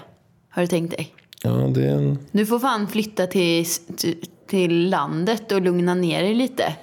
Har 0.51 0.63
du 0.63 0.69
tänkt 0.69 0.97
dig? 0.97 1.15
Ja, 1.43 1.51
det 1.51 1.87
är 1.87 1.95
en... 1.95 2.19
Du 2.31 2.47
får 2.47 2.59
fan 2.59 2.89
flytta 2.89 3.27
till, 3.27 3.67
till, 4.47 4.91
landet 4.91 5.53
och 5.53 5.61
lugna 5.61 5.95
ner 5.95 6.23
dig 6.23 6.35
lite. 6.35 6.77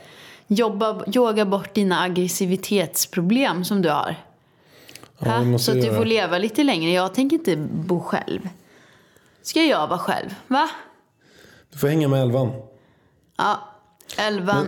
Jobba, 0.48 1.04
yoga 1.16 1.46
bort 1.46 1.74
dina 1.74 2.02
aggressivitetsproblem 2.02 3.66
som 3.66 3.82
du 3.82 3.90
har. 3.90 4.16
Ja, 5.20 5.60
Så 5.60 5.72
att 5.72 5.82
du 5.82 5.96
får 5.96 6.06
leva 6.06 6.38
lite 6.38 6.64
längre. 6.64 6.92
Jag 6.92 7.14
tänker 7.14 7.38
inte 7.38 7.56
bo 7.58 8.00
själv. 8.00 8.50
Ska 9.42 9.64
jag 9.64 9.88
vara 9.88 10.00
själv? 10.00 10.36
Va? 10.48 10.70
Du 11.72 11.78
får 11.78 11.88
hänga 11.88 12.08
med 12.08 12.22
elvan. 12.22 12.52
Ja, 13.38 13.60
elvan. 14.18 14.68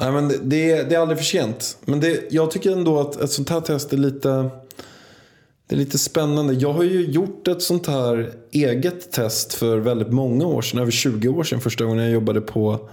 Nej, 0.00 0.12
men 0.12 0.28
det, 0.28 0.38
det, 0.42 0.70
är, 0.70 0.84
det 0.84 0.94
är 0.94 0.98
aldrig 1.00 1.18
för 1.18 1.24
sent. 1.24 1.78
Men 1.84 2.00
det, 2.00 2.20
jag 2.30 2.50
tycker 2.50 2.72
ändå 2.72 3.00
att 3.00 3.20
ett 3.20 3.30
sånt 3.30 3.48
här 3.50 3.60
test 3.60 3.92
är 3.92 3.96
lite, 3.96 4.28
det 5.66 5.74
är 5.74 5.78
lite 5.78 5.98
spännande. 5.98 6.54
Jag 6.54 6.72
har 6.72 6.82
ju 6.84 7.06
gjort 7.06 7.48
ett 7.48 7.62
sånt 7.62 7.86
här 7.86 8.32
eget 8.50 9.12
test 9.12 9.54
för 9.54 9.78
väldigt 9.78 10.10
många 10.12 10.46
år 10.46 10.62
sedan. 10.62 10.80
Över 10.80 10.90
20 10.90 11.28
år 11.28 11.44
sedan 11.44 11.60
första 11.60 11.84
gången 11.84 12.04
jag 12.04 12.12
jobbade 12.12 12.40
på, 12.40 12.88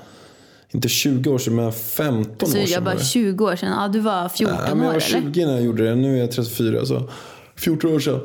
inte 0.71 0.87
20 0.89 1.29
år 1.29 1.37
sedan 1.37 1.55
men 1.55 1.71
15 1.73 2.49
Så 2.49 2.55
år 2.55 2.59
jag 2.61 2.69
sedan. 2.69 2.83
var 2.83 2.91
bara 2.91 2.99
det. 2.99 3.05
20 3.05 3.45
år 3.45 3.55
sedan. 3.55 3.71
Ja, 3.81 3.87
du 3.87 3.99
var 3.99 4.29
14 4.29 4.55
Ja, 4.67 4.75
men 4.75 4.77
jag 4.79 4.85
var 4.85 4.91
eller? 4.91 4.99
20 5.31 5.45
när 5.45 5.53
jag 5.53 5.63
gjorde 5.63 5.83
det. 5.89 5.95
Nu 5.95 6.15
är 6.15 6.19
jag 6.21 6.31
34. 6.31 6.85
Så 6.85 7.09
14 7.55 7.91
år 7.95 7.99
sedan. 7.99 8.19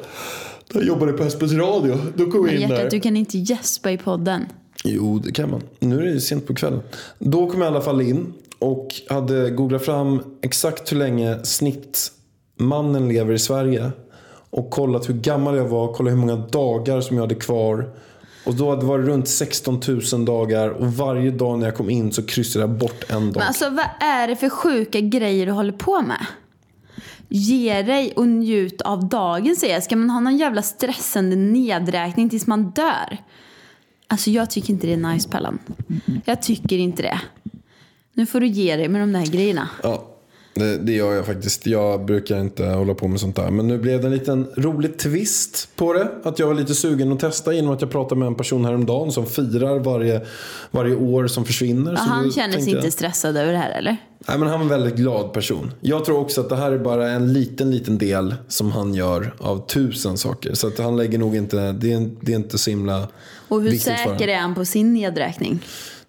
Då 0.72 0.78
jag 0.78 0.86
jobbade 0.86 1.12
på 1.12 1.24
Espes 1.24 1.52
Radio. 1.52 1.98
Då 2.16 2.30
kom 2.30 2.46
jag 2.46 2.54
in 2.54 2.68
där. 2.68 2.76
hjärtat, 2.76 2.90
du 2.90 3.00
kan 3.00 3.16
inte 3.16 3.38
gäspa 3.38 3.90
i 3.92 3.98
podden. 3.98 4.44
Jo, 4.84 5.18
det 5.18 5.32
kan 5.32 5.50
man. 5.50 5.62
Nu 5.78 5.98
är 5.98 6.02
det 6.02 6.10
ju 6.10 6.20
sent 6.20 6.46
på 6.46 6.54
kvällen. 6.54 6.80
Då 7.18 7.50
kom 7.50 7.60
jag 7.60 7.72
i 7.72 7.74
alla 7.74 7.80
fall 7.84 8.00
in 8.00 8.32
och 8.60 8.88
hade 9.08 9.50
googlat 9.50 9.84
fram 9.84 10.22
exakt 10.42 10.92
hur 10.92 10.96
länge 10.96 11.44
snittmannen 11.44 13.08
lever 13.08 13.34
i 13.34 13.38
Sverige. 13.38 13.90
Och 14.50 14.70
kollat 14.70 15.08
hur 15.08 15.14
gammal 15.14 15.56
jag 15.56 15.68
var, 15.68 15.92
kollat 15.92 16.12
hur 16.12 16.18
många 16.18 16.36
dagar 16.36 17.00
som 17.00 17.16
jag 17.16 17.22
hade 17.22 17.34
kvar. 17.34 17.90
Och 18.46 18.54
då 18.54 18.70
hade 18.70 18.82
det 18.82 18.86
varit 18.86 19.06
runt 19.06 19.28
16 19.28 19.80
000 20.12 20.24
dagar 20.24 20.68
och 20.68 20.92
varje 20.92 21.30
dag 21.30 21.58
när 21.58 21.66
jag 21.66 21.76
kom 21.76 21.90
in 21.90 22.12
så 22.12 22.22
kryssade 22.22 22.62
jag 22.62 22.70
bort 22.70 23.04
en 23.08 23.26
dag. 23.26 23.36
Men 23.36 23.46
alltså 23.46 23.70
vad 23.70 23.86
är 24.00 24.28
det 24.28 24.36
för 24.36 24.48
sjuka 24.48 25.00
grejer 25.00 25.46
du 25.46 25.52
håller 25.52 25.72
på 25.72 26.02
med? 26.02 26.26
Ge 27.28 27.82
dig 27.82 28.12
och 28.16 28.26
njut 28.26 28.82
av 28.82 29.08
dagen 29.08 29.56
säger 29.56 29.74
jag. 29.74 29.82
Ska 29.82 29.96
man 29.96 30.10
ha 30.10 30.20
någon 30.20 30.36
jävla 30.36 30.62
stressande 30.62 31.36
nedräkning 31.36 32.28
tills 32.28 32.46
man 32.46 32.70
dör? 32.70 33.18
Alltså 34.06 34.30
jag 34.30 34.50
tycker 34.50 34.70
inte 34.70 34.86
det 34.86 34.92
är 34.92 35.12
nice 35.12 35.28
Pallan. 35.28 35.58
Jag 36.24 36.42
tycker 36.42 36.78
inte 36.78 37.02
det. 37.02 37.20
Nu 38.20 38.26
får 38.26 38.40
du 38.40 38.46
ge 38.46 38.76
dig 38.76 38.88
med 38.88 39.00
de 39.00 39.12
där 39.12 39.26
grejerna. 39.26 39.68
Ja, 39.82 40.04
det, 40.54 40.76
det 40.78 40.92
gör 40.92 41.12
jag 41.14 41.26
faktiskt. 41.26 41.66
Jag 41.66 42.04
brukar 42.04 42.40
inte 42.40 42.66
hålla 42.66 42.94
på 42.94 43.08
med 43.08 43.20
sånt 43.20 43.36
där. 43.36 43.50
Men 43.50 43.68
nu 43.68 43.78
blev 43.78 44.00
det 44.00 44.06
en 44.06 44.12
liten 44.12 44.46
rolig 44.56 44.98
twist 44.98 45.68
på 45.76 45.92
det. 45.92 46.08
Att 46.22 46.38
jag 46.38 46.46
var 46.46 46.54
lite 46.54 46.74
sugen 46.74 47.12
att 47.12 47.20
testa 47.20 47.52
genom 47.52 47.72
att 47.74 47.80
jag 47.80 47.90
pratade 47.90 48.18
med 48.18 48.26
en 48.26 48.34
person 48.34 48.64
häromdagen 48.64 49.12
som 49.12 49.26
firar 49.26 49.78
varje, 49.78 50.20
varje 50.70 50.94
år 50.96 51.26
som 51.26 51.44
försvinner. 51.44 51.96
Så 51.96 52.02
han 52.02 52.32
känner 52.32 52.52
sig 52.52 52.70
inte 52.70 52.86
jag- 52.86 52.92
stressad 52.92 53.36
över 53.36 53.52
det 53.52 53.58
här 53.58 53.78
eller? 53.78 53.96
Nej, 54.28 54.38
men 54.38 54.48
han 54.48 54.58
var 54.58 54.64
en 54.64 54.68
väldigt 54.68 54.96
glad 54.96 55.32
person. 55.32 55.72
Jag 55.80 56.04
tror 56.04 56.18
också 56.18 56.40
att 56.40 56.48
det 56.48 56.56
här 56.56 56.72
är 56.72 56.78
bara 56.78 57.10
en 57.10 57.32
liten, 57.32 57.70
liten 57.70 57.98
del 57.98 58.34
som 58.48 58.72
han 58.72 58.94
gör 58.94 59.34
av 59.38 59.66
tusen 59.66 60.18
saker. 60.18 60.54
Så 60.54 60.66
att 60.66 60.78
han 60.78 60.96
lägger 60.96 61.18
nog 61.18 61.36
inte, 61.36 61.72
det 61.72 61.92
är, 61.92 62.10
det 62.20 62.32
är 62.32 62.36
inte 62.36 62.58
så 62.58 62.70
himla 62.70 63.08
Och 63.48 63.62
hur 63.62 63.78
säker 63.78 64.28
är 64.28 64.38
han 64.38 64.54
på 64.54 64.64
sin 64.64 64.94
nedräkning? 64.94 65.60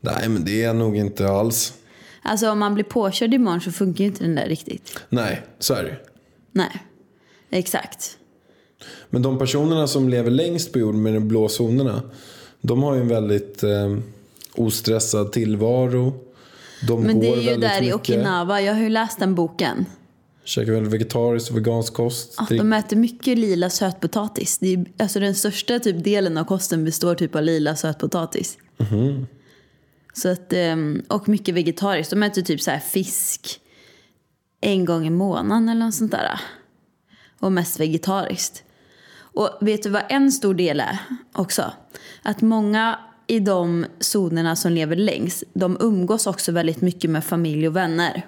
Nej, 0.02 0.30
men 0.30 0.46
det 0.46 0.64
är 0.64 0.74
nog 0.74 0.98
inte 0.98 1.30
alls. 1.30 1.74
Alltså 2.22 2.50
om 2.50 2.60
man 2.60 2.74
blir 2.74 2.84
påkörd 2.84 3.34
imorgon 3.34 3.62
så 3.62 3.72
funkar 3.72 4.04
ju 4.04 4.08
inte 4.08 4.24
den 4.24 4.36
där 4.36 4.46
riktigt. 4.46 5.00
Nej, 5.10 5.42
så 5.60 5.74
är 5.74 5.84
det. 5.84 5.98
Nej, 6.52 6.84
exakt. 7.50 8.18
Men 9.10 9.22
de 9.22 9.40
personerna 9.40 9.88
som 9.88 10.10
lever 10.10 10.32
längst 10.32 10.74
på 10.74 10.80
jorden 10.80 11.02
med 11.02 11.14
de 11.14 11.28
blå 11.28 11.48
zonerna, 11.50 12.02
de 12.62 12.84
har 12.84 12.96
ju 12.96 13.02
en 13.02 13.08
väldigt 13.08 13.64
eh, 13.64 13.98
ostressad 14.56 15.32
tillvaro. 15.32 16.14
De 16.88 17.04
Men 17.04 17.20
det 17.20 17.28
går 17.28 17.38
är 17.38 17.42
ju 17.42 17.58
där 17.58 17.78
i 17.78 17.82
mycket, 17.82 17.96
Okinawa, 17.96 18.62
jag 18.62 18.74
har 18.74 18.82
ju 18.82 18.90
läst 18.90 19.20
den 19.20 19.36
boken. 19.36 19.86
käkar 20.44 20.72
väldigt 20.72 20.94
vegetarisk 20.94 21.52
och 21.52 21.58
vegansk 21.58 21.94
kost. 21.94 22.36
Ja, 22.38 22.46
de 22.50 22.74
äter 22.74 22.98
mycket 22.98 23.38
lila 23.38 23.70
sötpotatis. 23.70 24.58
Det 24.58 24.74
är, 24.74 24.86
alltså 25.00 25.20
den 25.20 25.36
största 25.36 25.80
typ 25.80 26.04
delen 26.04 26.38
av 26.38 26.44
kosten 26.44 26.86
består 26.86 27.16
typ 27.16 27.36
av 27.36 27.44
lila 27.44 27.76
sötpotatis. 27.76 28.58
Så 30.14 30.32
att, 30.32 30.54
ehm, 30.54 31.04
och 31.08 31.30
mycket 31.30 31.56
vegetariskt. 31.56 32.10
De 32.10 32.24
äter 32.24 32.42
typ 32.42 32.62
så 32.62 32.80
fisk 32.92 33.60
en 34.62 34.86
gång 34.86 35.08
i 35.08 35.10
månaden 35.10 35.70
eller 35.70 35.86
något 35.86 35.96
sånt 35.96 36.12
där. 36.12 36.40
Och 37.40 37.52
mest 37.52 37.80
vegetariskt. 37.80 38.64
Och 39.34 39.50
vet 39.62 39.84
du 39.84 39.90
vad 39.90 40.04
en 40.10 40.32
stor 40.32 40.54
del 40.54 40.80
är 40.80 40.98
också? 41.34 41.72
Att 42.24 42.42
många 42.42 43.00
i 43.28 43.40
de 43.40 43.86
zonerna 44.00 44.56
som 44.56 44.72
lever 44.72 44.96
längst, 44.96 45.44
de 45.54 45.78
umgås 45.80 46.28
också 46.28 46.52
väldigt 46.52 46.82
mycket 46.82 47.10
med 47.10 47.26
familj 47.26 47.68
och 47.68 47.76
vänner. 47.76 48.26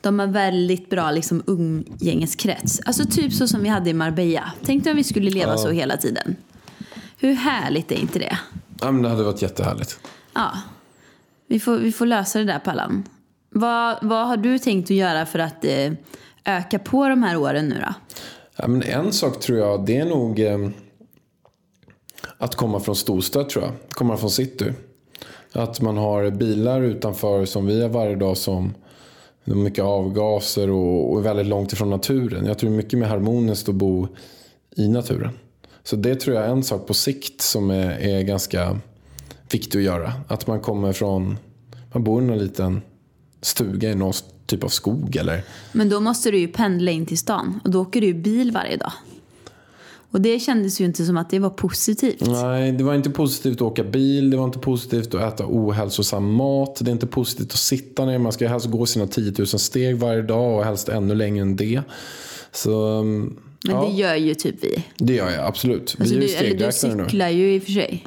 De 0.00 0.18
har 0.18 0.26
väldigt 0.26 0.90
bra 0.90 1.10
liksom, 1.10 1.42
umgängeskrets. 1.46 2.80
Alltså 2.84 3.04
typ 3.04 3.32
så 3.32 3.48
som 3.48 3.62
vi 3.62 3.68
hade 3.68 3.90
i 3.90 3.94
Marbella. 3.94 4.52
Tänk 4.64 4.84
dig 4.84 4.90
om 4.90 4.96
vi 4.96 5.04
skulle 5.04 5.30
leva 5.30 5.58
så 5.58 5.70
hela 5.70 5.96
tiden. 5.96 6.36
Hur 7.18 7.32
härligt 7.32 7.92
är 7.92 7.96
inte 7.96 8.18
det? 8.18 8.38
Ja, 8.80 8.90
men 8.90 9.02
det 9.02 9.08
hade 9.08 9.22
varit 9.22 9.42
jättehärligt. 9.42 10.00
Ja. 10.34 10.52
Vi 11.46 11.60
får, 11.60 11.76
vi 11.76 11.92
får 11.92 12.06
lösa 12.06 12.38
det 12.38 12.44
där 12.44 12.58
Pallan. 12.58 13.08
Vad, 13.50 13.98
vad 14.02 14.26
har 14.26 14.36
du 14.36 14.58
tänkt 14.58 14.86
att 14.86 14.96
göra 14.96 15.26
för 15.26 15.38
att 15.38 15.64
eh, 15.64 15.92
öka 16.44 16.78
på 16.78 17.08
de 17.08 17.22
här 17.22 17.36
åren 17.36 17.68
nu 17.68 17.74
då? 17.74 17.94
Ja, 18.56 18.68
men 18.68 18.82
en 18.82 19.12
sak 19.12 19.40
tror 19.40 19.58
jag, 19.58 19.86
det 19.86 19.96
är 19.96 20.04
nog 20.04 20.40
eh, 20.40 20.68
att 22.38 22.54
komma 22.54 22.80
från 22.80 22.96
storstad 22.96 23.48
tror 23.48 23.64
jag. 23.64 23.72
Komma 23.90 24.16
från 24.16 24.30
city. 24.30 24.72
Att 25.52 25.80
man 25.80 25.96
har 25.96 26.30
bilar 26.30 26.80
utanför 26.80 27.44
som 27.44 27.66
vi 27.66 27.82
har 27.82 27.88
varje 27.88 28.16
dag 28.16 28.36
som 28.36 28.74
mycket 29.44 29.84
avgaser 29.84 30.70
och, 30.70 31.12
och 31.12 31.18
är 31.18 31.22
väldigt 31.22 31.46
långt 31.46 31.72
ifrån 31.72 31.90
naturen. 31.90 32.46
Jag 32.46 32.58
tror 32.58 32.70
det 32.70 32.74
är 32.74 32.76
mycket 32.76 32.98
mer 32.98 33.06
harmoniskt 33.06 33.68
att 33.68 33.74
bo 33.74 34.08
i 34.76 34.88
naturen. 34.88 35.30
Så 35.82 35.96
det 35.96 36.14
tror 36.14 36.36
jag 36.36 36.44
är 36.44 36.48
en 36.48 36.64
sak 36.64 36.86
på 36.86 36.94
sikt 36.94 37.40
som 37.40 37.70
är, 37.70 37.98
är 37.98 38.22
ganska 38.22 38.78
viktig 39.54 39.78
att 39.78 39.84
göra. 39.84 40.12
Att 40.28 40.46
man 40.46 40.60
kommer 40.60 40.92
från, 40.92 41.38
man 41.92 42.04
bor 42.04 42.22
i 42.22 42.26
någon 42.26 42.38
liten 42.38 42.82
stuga 43.42 43.90
i 43.90 43.94
någon 43.94 44.12
typ 44.46 44.64
av 44.64 44.68
skog 44.68 45.16
eller 45.16 45.42
Men 45.72 45.88
då 45.88 46.00
måste 46.00 46.30
du 46.30 46.38
ju 46.38 46.48
pendla 46.48 46.90
in 46.90 47.06
till 47.06 47.18
stan 47.18 47.60
och 47.64 47.70
då 47.70 47.80
åker 47.80 48.00
du 48.00 48.06
ju 48.06 48.14
bil 48.14 48.50
varje 48.52 48.76
dag. 48.76 48.92
Och 50.10 50.20
det 50.20 50.38
kändes 50.38 50.80
ju 50.80 50.84
inte 50.84 51.04
som 51.04 51.16
att 51.16 51.30
det 51.30 51.38
var 51.38 51.50
positivt. 51.50 52.20
Nej, 52.26 52.72
det 52.72 52.84
var 52.84 52.94
inte 52.94 53.10
positivt 53.10 53.54
att 53.56 53.62
åka 53.62 53.84
bil. 53.84 54.30
Det 54.30 54.36
var 54.36 54.44
inte 54.44 54.58
positivt 54.58 55.14
att 55.14 55.34
äta 55.34 55.44
ohälsosam 55.48 56.32
mat. 56.34 56.78
Det 56.80 56.90
är 56.90 56.92
inte 56.92 57.06
positivt 57.06 57.52
att 57.52 57.58
sitta 57.58 58.04
ner. 58.04 58.18
Man 58.18 58.32
ska 58.32 58.44
ju 58.44 58.48
helst 58.48 58.66
gå 58.66 58.86
sina 58.86 59.06
10 59.06 59.32
000 59.38 59.46
steg 59.46 59.96
varje 59.96 60.22
dag 60.22 60.58
och 60.58 60.64
helst 60.64 60.88
ännu 60.88 61.14
längre 61.14 61.42
än 61.42 61.56
det. 61.56 61.82
Så 62.52 62.86
um, 62.98 63.40
Men 63.64 63.76
ja, 63.76 63.84
det 63.88 63.92
gör 63.96 64.14
ju 64.14 64.34
typ 64.34 64.64
vi. 64.64 64.84
det 64.98 65.14
gör 65.14 65.30
jag 65.30 65.46
absolut. 65.46 65.96
Alltså 66.00 66.14
Vi 66.14 66.34
är 66.34 66.42
ju 66.42 66.48
du, 66.48 66.54
eller 66.56 66.66
du 66.66 66.72
stegräknare 66.72 67.02
nu. 67.02 67.04
cyklar 67.04 67.28
ju 67.28 67.54
i 67.54 67.58
och 67.58 67.62
för 67.62 67.72
sig. 67.72 68.04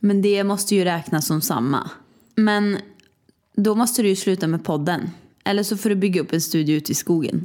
Men 0.00 0.22
det 0.22 0.44
måste 0.44 0.74
ju 0.74 0.84
räknas 0.84 1.26
som 1.26 1.40
samma. 1.40 1.90
Men 2.34 2.78
då 3.56 3.74
måste 3.74 4.02
du 4.02 4.08
ju 4.08 4.16
sluta 4.16 4.46
med 4.46 4.64
podden. 4.64 5.10
Eller 5.44 5.62
så 5.62 5.76
får 5.76 5.88
du 5.88 5.96
bygga 5.96 6.20
upp 6.20 6.32
en 6.32 6.40
studio 6.40 6.76
ute 6.76 6.92
i 6.92 6.94
skogen. 6.94 7.44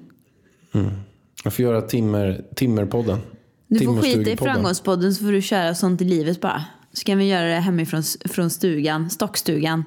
Jag 1.43 1.53
får 1.53 1.63
göra 1.63 1.81
timmer, 1.81 2.45
Timmerpodden. 2.55 3.19
Du 3.67 3.85
får 3.85 4.01
skita 4.01 4.31
i 4.31 4.37
framgångspodden 4.37 5.15
så 5.15 5.23
får 5.23 5.31
du 5.31 5.41
köra 5.41 5.75
sånt 5.75 6.01
i 6.01 6.05
livet 6.05 6.41
bara. 6.41 6.65
Så 6.93 7.03
kan 7.03 7.17
vi 7.17 7.25
göra 7.29 7.47
det 7.47 7.59
hemifrån 7.59 8.03
från 8.25 8.49
stugan, 8.49 9.09
stockstugan. 9.09 9.83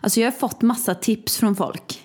Alltså 0.00 0.20
jag 0.20 0.26
har 0.26 0.32
fått 0.38 0.62
massa 0.62 0.94
tips 0.94 1.36
från 1.36 1.56
folk. 1.56 2.00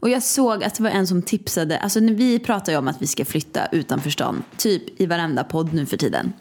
Och 0.00 0.10
jag 0.10 0.22
såg 0.22 0.64
att 0.64 0.74
det 0.74 0.82
var 0.82 0.90
en 0.90 1.06
som 1.06 1.22
tipsade, 1.22 1.78
alltså 1.78 2.00
vi 2.00 2.38
pratar 2.38 2.72
ju 2.72 2.78
om 2.78 2.88
att 2.88 3.02
vi 3.02 3.06
ska 3.06 3.24
flytta 3.24 3.66
utanför 3.66 4.10
stan, 4.10 4.42
typ 4.56 5.00
i 5.00 5.06
varenda 5.06 5.44
podd 5.44 5.74
nu 5.74 5.86
för 5.86 5.96
tiden. 5.96 6.32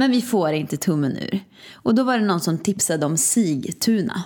Men 0.00 0.10
vi 0.10 0.22
får 0.22 0.52
inte 0.52 0.76
tummen 0.76 1.16
ur. 1.16 1.40
Och 1.72 1.94
då 1.94 2.02
var 2.04 2.18
det 2.18 2.24
någon 2.24 2.40
som 2.40 2.58
tipsade 2.58 3.06
om 3.06 3.16
Sigtuna. 3.16 4.22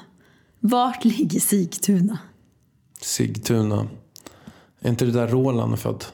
Vart 0.61 1.05
ligger 1.05 1.41
Sigtuna? 1.41 2.19
Sigtuna. 3.01 3.87
Är 4.81 4.89
inte 4.89 5.05
det 5.05 5.11
där 5.13 5.29
Roland 5.29 5.73
är 5.73 5.77
född? 5.77 6.05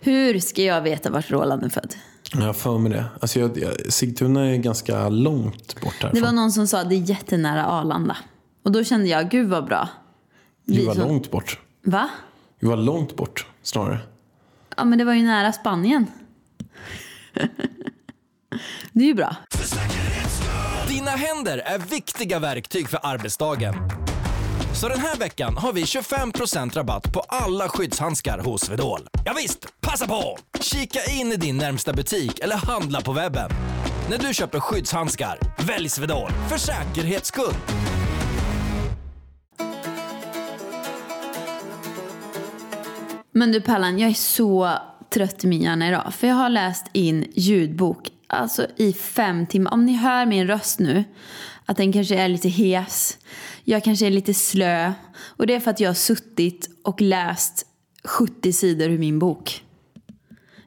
Hur 0.00 0.38
ska 0.40 0.62
jag 0.62 0.82
veta 0.82 1.10
vart 1.10 1.30
Roland 1.30 1.64
är 1.64 1.68
född? 1.68 1.94
Jag 2.34 2.40
har 2.40 2.52
för 2.52 2.78
mig 2.78 2.92
det. 2.92 3.04
Alltså 3.20 3.40
jag, 3.40 3.58
jag, 3.58 3.92
Sigtuna 3.92 4.46
är 4.50 4.56
ganska 4.56 5.08
långt 5.08 5.80
bort 5.80 5.94
Det 6.00 6.06
härifrån. 6.06 6.22
var 6.22 6.32
någon 6.32 6.52
som 6.52 6.66
sa 6.66 6.80
att 6.80 6.88
det 6.88 6.94
är 6.94 7.10
jättenära 7.10 7.66
Arlanda. 7.66 8.16
Och 8.62 8.72
då 8.72 8.84
kände 8.84 9.06
jag, 9.08 9.30
gud 9.30 9.48
vad 9.48 9.64
bra. 9.66 9.88
Det 10.66 10.76
Vi 10.76 10.86
var 10.86 10.94
som- 10.94 11.08
långt 11.08 11.30
bort. 11.30 11.60
Va? 11.84 12.08
Det 12.60 12.66
var 12.66 12.76
långt 12.76 13.16
bort 13.16 13.46
snarare. 13.62 13.98
Ja 14.76 14.84
men 14.84 14.98
det 14.98 15.04
var 15.04 15.14
ju 15.14 15.22
nära 15.22 15.52
Spanien. 15.52 16.06
det 18.92 19.04
är 19.04 19.08
ju 19.08 19.14
bra. 19.14 19.36
Dina 20.88 21.10
händer 21.10 21.58
är 21.58 21.78
viktiga 21.78 22.38
verktyg 22.38 22.88
för 22.88 23.00
arbetsdagen. 23.02 23.74
Så 24.74 24.88
den 24.88 25.00
här 25.00 25.16
veckan 25.16 25.56
har 25.56 25.72
vi 25.72 25.82
25% 25.82 26.74
rabatt 26.74 27.12
på 27.12 27.20
alla 27.20 27.68
skyddshandskar 27.68 28.38
hos 28.38 28.60
Swedol. 28.60 29.00
Ja 29.24 29.32
visst, 29.36 29.66
passa 29.80 30.06
på! 30.06 30.38
Kika 30.60 31.00
in 31.20 31.32
i 31.32 31.36
din 31.36 31.56
närmsta 31.56 31.92
butik 31.92 32.38
eller 32.38 32.56
handla 32.56 33.00
på 33.00 33.12
webben. 33.12 33.50
När 34.10 34.18
du 34.18 34.34
köper 34.34 34.60
skyddshandskar, 34.60 35.38
välj 35.66 35.88
Swedol 35.88 36.30
för 36.48 36.56
säkerhets 36.56 37.28
skull. 37.28 37.54
Men 43.34 43.52
du 43.52 43.60
Pallan, 43.60 43.98
jag 43.98 44.10
är 44.10 44.14
så 44.14 44.72
trött 45.14 45.44
i 45.44 45.46
min 45.46 45.62
hjärna 45.62 45.88
idag. 45.88 46.14
För 46.14 46.26
jag 46.26 46.34
har 46.34 46.48
läst 46.48 46.86
in 46.92 47.26
ljudbok, 47.34 48.08
alltså 48.32 48.66
i 48.76 48.92
fem 48.92 49.46
timmar. 49.46 49.72
Om 49.72 49.86
ni 49.86 49.96
hör 49.96 50.26
min 50.26 50.46
röst 50.46 50.78
nu, 50.78 51.04
att 51.66 51.76
den 51.76 51.92
kanske 51.92 52.16
är 52.16 52.28
lite 52.28 52.48
hes. 52.48 53.18
Jag 53.64 53.84
kanske 53.84 54.06
är 54.06 54.10
lite 54.10 54.34
slö. 54.34 54.92
Och 55.20 55.46
det 55.46 55.54
är 55.54 55.60
för 55.60 55.70
att 55.70 55.80
jag 55.80 55.88
har 55.88 55.94
suttit 55.94 56.70
och 56.84 57.00
läst 57.00 57.66
70 58.04 58.52
sidor 58.52 58.90
ur 58.90 58.98
min 58.98 59.18
bok. 59.18 59.64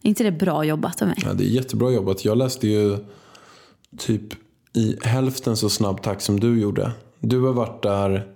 Är 0.01 0.09
inte 0.09 0.23
det 0.23 0.31
bra 0.31 0.63
jobbat 0.63 1.01
av 1.01 1.07
mig? 1.07 1.17
Ja, 1.23 1.33
det 1.33 1.43
är 1.43 1.47
jättebra 1.47 1.91
jobbat. 1.91 2.25
Jag 2.25 2.37
läste 2.37 2.67
ju 2.67 2.97
typ 3.97 4.33
i 4.73 4.97
hälften 5.03 5.57
så 5.57 5.69
snabb 5.69 6.01
takt 6.01 6.21
som 6.21 6.39
du 6.39 6.59
gjorde. 6.59 6.91
Du 7.19 7.41
har 7.41 7.53
varit 7.53 7.83
där 7.83 8.33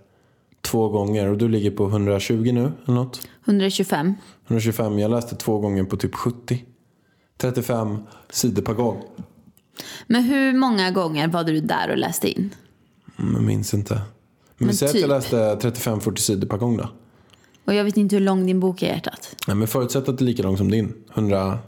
två 0.61 0.89
gånger 0.89 1.27
och 1.27 1.37
du 1.37 1.49
ligger 1.49 1.71
på 1.71 1.87
120 1.87 2.51
nu 2.53 2.71
eller 2.85 2.95
något. 2.95 3.27
125. 3.45 4.15
125. 4.47 4.99
Jag 4.99 5.11
läste 5.11 5.35
två 5.35 5.59
gånger 5.59 5.83
på 5.83 5.97
typ 5.97 6.15
70. 6.15 6.65
35 7.41 7.97
sidor 8.29 8.61
per 8.61 8.73
gång. 8.73 9.03
Men 10.07 10.23
hur 10.23 10.53
många 10.53 10.91
gånger 10.91 11.27
var 11.27 11.43
du 11.43 11.59
där 11.59 11.89
och 11.89 11.97
läste 11.97 12.29
in? 12.29 12.55
Mm, 13.19 13.33
jag 13.33 13.43
minns 13.43 13.73
inte. 13.73 13.93
Men, 14.57 14.65
Men 14.67 14.75
säg 14.75 14.87
att 14.87 14.95
jag 14.95 15.23
typ. 15.23 15.31
läste 15.31 15.69
35-40 15.69 16.15
sidor 16.15 16.47
per 16.47 16.57
gång 16.57 16.77
då. 16.77 16.89
Och 17.65 17.73
jag 17.73 17.83
vet 17.83 17.97
inte 17.97 18.15
hur 18.15 18.23
lång 18.23 18.45
din 18.45 18.59
bok 18.59 18.83
är 18.83 18.87
hjärtat. 18.87 19.35
Nej, 19.47 19.55
men 19.55 19.67
förutsätt 19.67 20.09
att 20.09 20.17
det 20.17 20.23
är 20.23 20.25
lika 20.25 20.43
lång 20.43 20.57
som 20.57 20.71
din. 20.71 20.93
100... 21.13 21.59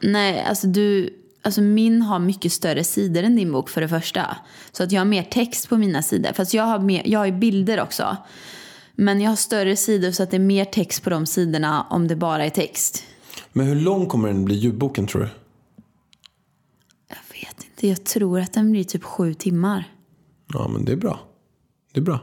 Nej, 0.00 0.44
alltså 0.44 0.66
du... 0.66 1.16
Alltså 1.42 1.60
min 1.60 2.02
har 2.02 2.18
mycket 2.18 2.52
större 2.52 2.84
sidor 2.84 3.22
än 3.22 3.36
din 3.36 3.52
bok 3.52 3.68
för 3.68 3.80
det 3.80 3.88
första. 3.88 4.36
Så 4.72 4.82
att 4.82 4.92
jag 4.92 5.00
har 5.00 5.04
mer 5.04 5.22
text 5.22 5.68
på 5.68 5.76
mina 5.76 6.02
sidor. 6.02 6.32
Fast 6.32 6.54
jag 6.54 6.62
har, 6.62 6.78
mer, 6.78 7.02
jag 7.04 7.18
har 7.18 7.26
ju 7.26 7.32
bilder 7.32 7.80
också. 7.80 8.16
Men 8.94 9.20
jag 9.20 9.30
har 9.30 9.36
större 9.36 9.76
sidor 9.76 10.10
så 10.10 10.22
att 10.22 10.30
det 10.30 10.36
är 10.36 10.38
mer 10.38 10.64
text 10.64 11.02
på 11.04 11.10
de 11.10 11.26
sidorna 11.26 11.86
om 11.90 12.08
det 12.08 12.16
bara 12.16 12.44
är 12.44 12.50
text. 12.50 13.04
Men 13.52 13.66
hur 13.66 13.74
lång 13.76 14.06
kommer 14.06 14.28
den 14.28 14.44
bli 14.44 14.54
ljudboken 14.54 15.06
tror 15.06 15.22
du? 15.22 15.28
Jag 17.08 17.40
vet 17.40 17.64
inte 17.64 17.88
jag 17.88 18.04
tror 18.04 18.40
att 18.40 18.52
den 18.52 18.70
blir 18.70 18.84
typ 18.84 19.04
sju 19.04 19.34
timmar. 19.34 19.94
Ja, 20.52 20.68
men 20.68 20.84
det 20.84 20.92
är 20.92 20.96
bra. 20.96 21.20
Det 21.92 22.00
är 22.00 22.04
bra. 22.04 22.20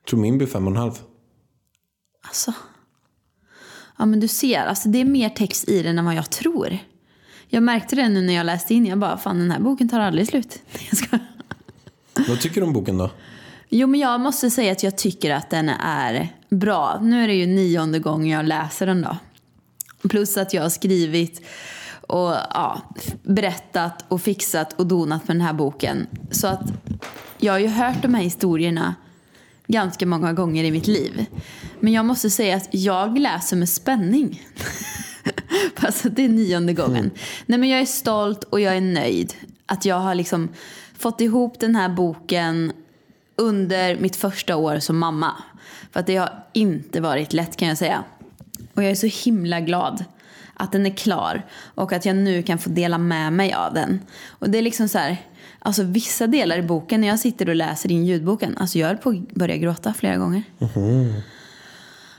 Jag 0.00 0.08
tror 0.08 0.20
min 0.20 0.38
blir 0.38 0.48
fem 0.48 0.66
och 0.66 0.70
en 0.70 0.76
halv. 0.76 0.92
Alltså. 2.22 2.52
Ja 3.98 4.06
men 4.06 4.20
du 4.20 4.28
ser, 4.28 4.66
alltså 4.66 4.88
det 4.88 5.00
är 5.00 5.04
mer 5.04 5.28
text 5.28 5.68
i 5.68 5.82
den 5.82 5.98
än 5.98 6.04
vad 6.04 6.14
jag 6.14 6.30
tror. 6.30 6.78
Jag 7.48 7.62
märkte 7.62 7.96
det 7.96 8.08
nu 8.08 8.22
när 8.22 8.34
jag 8.34 8.46
läste 8.46 8.74
in. 8.74 8.86
Jag 8.86 8.98
bara, 8.98 9.18
fan 9.18 9.38
den 9.38 9.50
här 9.50 9.60
boken 9.60 9.88
tar 9.88 10.00
aldrig 10.00 10.28
slut. 10.28 10.62
Jag 10.90 10.98
ska... 10.98 11.18
Vad 12.28 12.40
tycker 12.40 12.60
du 12.60 12.66
om 12.66 12.72
boken 12.72 12.98
då? 12.98 13.10
Jo 13.68 13.86
men 13.86 14.00
jag 14.00 14.20
måste 14.20 14.50
säga 14.50 14.72
att 14.72 14.82
jag 14.82 14.98
tycker 14.98 15.30
att 15.30 15.50
den 15.50 15.68
är 15.68 16.28
bra. 16.48 16.98
Nu 17.02 17.24
är 17.24 17.28
det 17.28 17.34
ju 17.34 17.46
nionde 17.46 17.98
gången 17.98 18.28
jag 18.28 18.46
läser 18.46 18.86
den 18.86 19.02
då. 19.02 19.16
Plus 20.08 20.36
att 20.36 20.54
jag 20.54 20.62
har 20.62 20.68
skrivit 20.68 21.40
och 22.00 22.30
ja, 22.30 22.82
berättat 23.22 24.04
och 24.08 24.22
fixat 24.22 24.72
och 24.72 24.86
donat 24.86 25.28
med 25.28 25.36
den 25.36 25.46
här 25.46 25.52
boken. 25.52 26.06
Så 26.30 26.46
att 26.46 26.72
jag 27.38 27.52
har 27.52 27.58
ju 27.58 27.68
hört 27.68 28.02
de 28.02 28.14
här 28.14 28.22
historierna 28.22 28.94
ganska 29.66 30.06
många 30.06 30.32
gånger 30.32 30.64
i 30.64 30.70
mitt 30.70 30.86
liv. 30.86 31.26
Men 31.80 31.92
jag 31.92 32.04
måste 32.04 32.30
säga 32.30 32.56
att 32.56 32.68
jag 32.70 33.18
läser 33.18 33.56
med 33.56 33.68
spänning. 33.68 34.42
Fast 35.76 36.06
att 36.06 36.16
det 36.16 36.24
är 36.24 36.28
nionde 36.28 36.72
gången. 36.72 37.10
Nej 37.46 37.58
men 37.58 37.68
jag 37.68 37.80
är 37.80 37.86
stolt 37.86 38.44
och 38.44 38.60
jag 38.60 38.76
är 38.76 38.80
nöjd. 38.80 39.34
Att 39.66 39.84
jag 39.84 39.96
har 39.96 40.14
liksom 40.14 40.48
fått 40.98 41.20
ihop 41.20 41.60
den 41.60 41.76
här 41.76 41.88
boken 41.88 42.72
under 43.36 43.96
mitt 43.96 44.16
första 44.16 44.56
år 44.56 44.78
som 44.78 44.98
mamma. 44.98 45.32
För 45.92 46.00
att 46.00 46.06
det 46.06 46.16
har 46.16 46.44
inte 46.52 47.00
varit 47.00 47.32
lätt 47.32 47.56
kan 47.56 47.68
jag 47.68 47.78
säga. 47.78 48.04
Och 48.76 48.82
jag 48.82 48.90
är 48.90 48.94
så 48.94 49.06
himla 49.24 49.60
glad 49.60 50.04
att 50.54 50.72
den 50.72 50.86
är 50.86 50.90
klar 50.90 51.46
och 51.74 51.92
att 51.92 52.04
jag 52.04 52.16
nu 52.16 52.42
kan 52.42 52.58
få 52.58 52.70
dela 52.70 52.98
med 52.98 53.32
mig 53.32 53.52
av 53.52 53.74
den. 53.74 54.00
Och 54.26 54.50
det 54.50 54.58
är 54.58 54.62
liksom 54.62 54.88
så 54.88 54.98
här, 54.98 55.16
alltså 55.58 55.82
vissa 55.82 56.26
delar 56.26 56.58
i 56.58 56.62
boken 56.62 57.00
när 57.00 57.08
jag 57.08 57.18
sitter 57.18 57.48
och 57.48 57.54
läser 57.54 57.92
in 57.92 58.06
ljudboken, 58.06 58.56
alltså 58.56 58.78
jag 58.78 58.86
höll 58.86 58.96
på 58.96 59.10
att 59.10 59.34
börja 59.34 59.56
gråta 59.56 59.94
flera 59.94 60.16
gånger. 60.16 60.42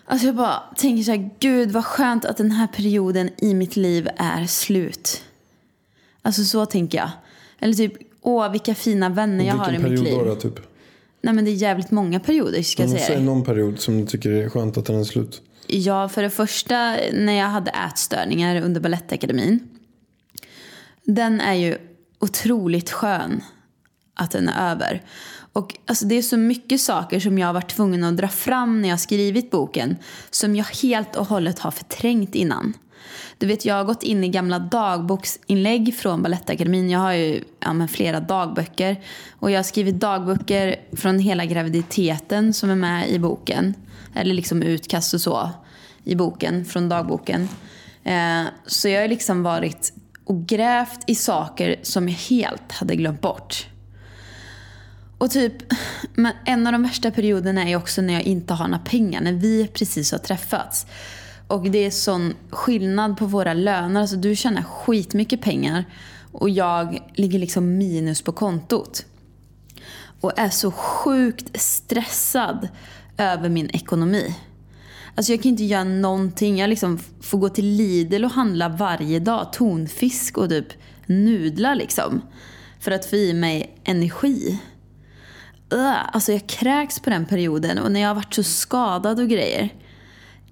Alltså 0.06 0.28
jag 0.28 0.36
bara 0.36 0.64
tänker 0.76 1.04
så 1.04 1.12
här, 1.12 1.30
gud 1.40 1.72
vad 1.72 1.86
skönt 1.86 2.26
att 2.26 2.38
den 2.38 2.52
här 2.52 2.68
perioden 2.68 3.30
i 3.38 3.54
mitt 3.54 3.76
liv 3.76 4.10
är 4.18 4.46
slut. 4.46 5.24
Alltså 6.22 6.44
så 6.44 6.66
tänker 6.66 6.98
jag. 6.98 7.10
Eller 7.60 7.74
typ, 7.74 7.94
åh 8.22 8.52
vilka 8.52 8.76
fina 8.76 9.10
vänner 9.10 9.46
jag 9.46 9.54
har 9.54 9.70
i 9.70 9.72
Vilken 9.72 9.92
mitt 9.92 10.00
period 10.02 10.18
liv. 10.18 10.28
då, 10.28 10.36
då 10.36 10.42
typ? 10.42 10.60
Nej 11.22 11.34
men 11.34 11.46
det 11.46 11.52
är 11.52 11.56
jävligt 11.56 11.92
många 11.92 12.20
perioder 12.20 12.62
ska 12.62 12.84
jag 12.84 12.92
säga. 12.92 13.06
Säg 13.06 13.22
någon 13.22 13.44
period 13.44 13.80
som 13.80 13.98
du 14.02 14.06
tycker 14.06 14.32
är 14.32 14.50
skönt 14.50 14.78
att 14.78 14.86
den 14.86 15.00
är 15.00 15.04
slut. 15.04 15.42
Ja, 15.68 16.10
för 16.10 16.22
det 16.24 16.30
första 16.30 16.96
när 17.14 17.34
jag 17.34 17.48
hade 17.48 17.72
ätstörningar 17.72 18.62
under 18.62 18.82
Balettakademin. 18.82 19.60
Den 21.04 21.42
är 21.42 21.54
ju 21.54 21.78
otroligt 22.20 22.92
skön 22.92 23.44
att 24.14 24.32
den 24.32 24.50
är 24.50 24.72
över. 24.72 25.02
Och 25.54 25.76
alltså, 25.86 26.06
det 26.06 26.16
är 26.16 26.22
så 26.22 26.38
mycket 26.38 26.82
saker 26.82 27.20
som 27.20 27.38
jag 27.38 27.48
har 27.48 27.54
varit 27.54 27.76
tvungen 27.76 28.04
att 28.04 28.18
dra 28.18 28.28
fram 28.28 28.82
när 28.82 28.90
jag 28.90 29.00
skrivit 29.00 29.52
boken 29.52 29.96
som 30.30 30.56
jag 30.56 30.66
helt 30.66 31.16
och 31.16 31.28
hållet 31.28 31.60
har 31.60 31.72
förträngt 31.72 32.36
innan. 32.36 32.74
Du 33.38 33.48
vet, 33.48 33.66
jag 33.66 33.76
har 33.76 33.84
gått 33.84 34.04
in 34.04 34.24
i 34.24 34.30
gamla 34.30 34.60
dagboksinlägg 34.60 35.96
från 35.98 36.22
Balettakademin. 36.22 36.90
Jag 36.90 37.00
har 37.00 37.14
ju 37.14 37.44
ja, 37.60 37.74
men 37.74 37.88
flera 37.88 38.20
dagböcker. 38.20 39.04
Och 39.32 39.52
jag 39.52 39.58
har 39.58 39.64
skrivit 39.64 40.00
dagböcker 40.00 40.76
från 40.92 41.20
hela 41.20 41.46
graviditeten 41.46 42.54
som 42.54 42.70
är 42.70 42.76
med 42.76 43.10
i 43.10 43.20
boken. 43.20 43.74
Eller 44.18 44.34
liksom 44.34 44.64
utkast 44.64 45.14
och 45.14 45.22
så 45.22 45.50
i 46.04 46.16
boken, 46.16 46.66
från 46.66 46.90
dagboken. 46.90 47.50
Eh, 48.04 48.44
så 48.66 48.90
jag 48.90 49.02
har 49.02 49.08
liksom 49.08 49.44
varit 49.44 49.94
och 50.26 50.46
grävt 50.46 51.00
i 51.08 51.16
saker 51.16 51.76
som 51.84 52.10
jag 52.10 52.16
helt 52.16 52.72
hade 52.72 52.96
glömt 52.96 53.22
bort. 53.22 53.68
Och 55.18 55.32
typ, 55.32 55.54
men 56.16 56.34
en 56.46 56.68
av 56.68 56.74
de 56.74 56.84
värsta 56.84 57.12
perioderna 57.12 57.70
är 57.70 57.76
också 57.76 58.02
när 58.02 58.14
jag 58.14 58.24
inte 58.24 58.54
har 58.54 58.68
några 58.68 58.84
pengar, 58.84 59.22
när 59.22 59.34
vi 59.34 59.68
precis 59.68 60.12
har 60.12 60.20
träffats. 60.20 60.86
Och 61.48 61.70
det 61.70 61.86
är 61.86 61.92
sån 61.92 62.34
skillnad 62.50 63.18
på 63.18 63.26
våra 63.26 63.54
löner. 63.54 64.02
Alltså 64.02 64.16
du 64.16 64.36
tjänar 64.36 64.64
skitmycket 64.64 65.42
pengar 65.42 65.86
och 66.32 66.50
jag 66.50 67.00
ligger 67.14 67.40
liksom 67.40 67.78
minus 67.78 68.22
på 68.22 68.32
kontot. 68.32 69.06
Och 70.22 70.40
är 70.40 70.50
så 70.50 70.72
sjukt 70.72 71.62
stressad 71.62 72.68
över 73.18 73.50
min 73.50 73.70
ekonomi. 73.70 74.36
Alltså 75.16 75.32
jag 75.32 75.42
kan 75.42 75.50
inte 75.50 75.64
göra 75.64 75.84
någonting. 75.84 76.58
Jag 76.58 76.70
liksom 76.70 77.00
får 77.22 77.38
gå 77.38 77.50
till 77.50 77.66
Lidl 77.66 78.26
och 78.26 78.32
handla 78.32 78.70
varje 78.70 79.20
dag. 79.20 79.54
Tonfisk 79.54 80.38
och 80.38 80.50
typ 80.50 80.68
nudlar 81.06 81.76
liksom. 81.76 82.22
För 82.80 82.92
att 82.92 83.06
få 83.06 83.16
i 83.16 83.34
mig 83.34 83.80
energi. 83.84 84.60
Ugh, 85.74 86.16
alltså 86.16 86.32
jag 86.32 86.48
kräks 86.48 87.00
på 87.00 87.10
den 87.10 87.26
perioden 87.26 87.80
och 87.80 87.92
när 87.92 88.00
jag 88.00 88.08
har 88.08 88.16
varit 88.16 88.34
så 88.34 88.44
skadad 88.44 89.20
och 89.20 89.30
grejer. 89.30 89.70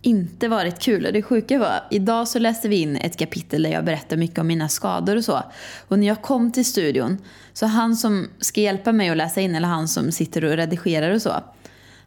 Inte 0.02 0.48
varit 0.48 0.80
kul. 0.80 1.06
Och 1.06 1.14
det 1.14 1.22
sjuka 1.22 1.60
var, 1.60 1.88
idag 1.92 2.28
så 2.28 2.40
läste 2.40 2.68
vi 2.68 2.76
in 2.76 2.96
ett 2.96 3.18
kapitel 3.18 3.64
där 3.64 3.70
jag 3.70 3.86
berättar 3.86 4.18
mycket 4.18 4.40
om 4.40 4.48
mina 4.48 4.70
skador 4.70 5.16
och 5.16 5.26
så. 5.26 5.44
Och 5.88 6.00
när 6.00 6.08
jag 6.08 6.22
kom 6.22 6.52
till 6.52 6.66
studion, 6.66 7.18
så 7.54 7.66
han 7.66 7.96
som 7.96 8.28
ska 8.40 8.62
hjälpa 8.62 8.92
mig 8.92 9.10
att 9.10 9.18
läsa 9.18 9.42
in, 9.42 9.56
eller 9.56 9.68
han 9.68 9.88
som 9.88 10.12
sitter 10.12 10.46
och 10.46 10.52
redigerar 10.52 11.12
och 11.12 11.22
så. 11.22 11.44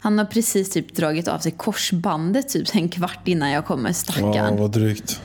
Han 0.01 0.19
har 0.19 0.25
precis 0.25 0.71
typ 0.71 0.95
dragit 0.95 1.29
av 1.29 1.39
sig 1.39 1.53
korsbandet 1.53 2.49
typ 2.49 2.75
en 2.75 2.89
kvart 2.89 3.29
innan 3.29 3.51
jag 3.51 3.67
kommer, 3.67 3.89
Ja, 3.89 3.95
stackarn. 3.95 4.57
vad 4.57 4.71
drygt. 4.73 5.21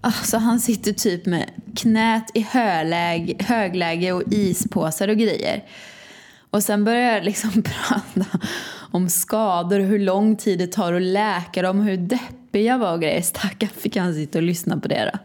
Alltså 0.00 0.36
han 0.38 0.60
sitter 0.60 0.92
typ 0.92 1.26
med 1.26 1.50
knät 1.76 2.30
i 2.34 2.40
höläge, 2.50 3.44
högläge 3.44 4.12
och 4.12 4.22
ispåsar 4.30 5.08
och 5.08 5.16
grejer. 5.16 5.64
Och 6.50 6.62
sen 6.62 6.84
börjar 6.84 7.12
jag 7.14 7.24
liksom 7.24 7.50
prata 7.62 8.38
om 8.90 9.08
skador 9.08 9.80
och 9.80 9.86
hur 9.86 9.98
lång 9.98 10.36
tid 10.36 10.58
det 10.58 10.66
tar 10.66 10.92
att 10.92 11.02
läka 11.02 11.62
dem, 11.62 11.80
hur 11.80 11.96
deppig 11.96 12.64
jag 12.64 12.78
var 12.78 12.92
och 12.92 13.00
grejer. 13.00 13.22
Stackarn 13.22 13.70
fick 13.76 13.96
han 13.96 14.14
sitta 14.14 14.38
och 14.38 14.42
lyssna 14.42 14.76
på 14.80 14.88
det 14.88 15.10
då. 15.12 15.18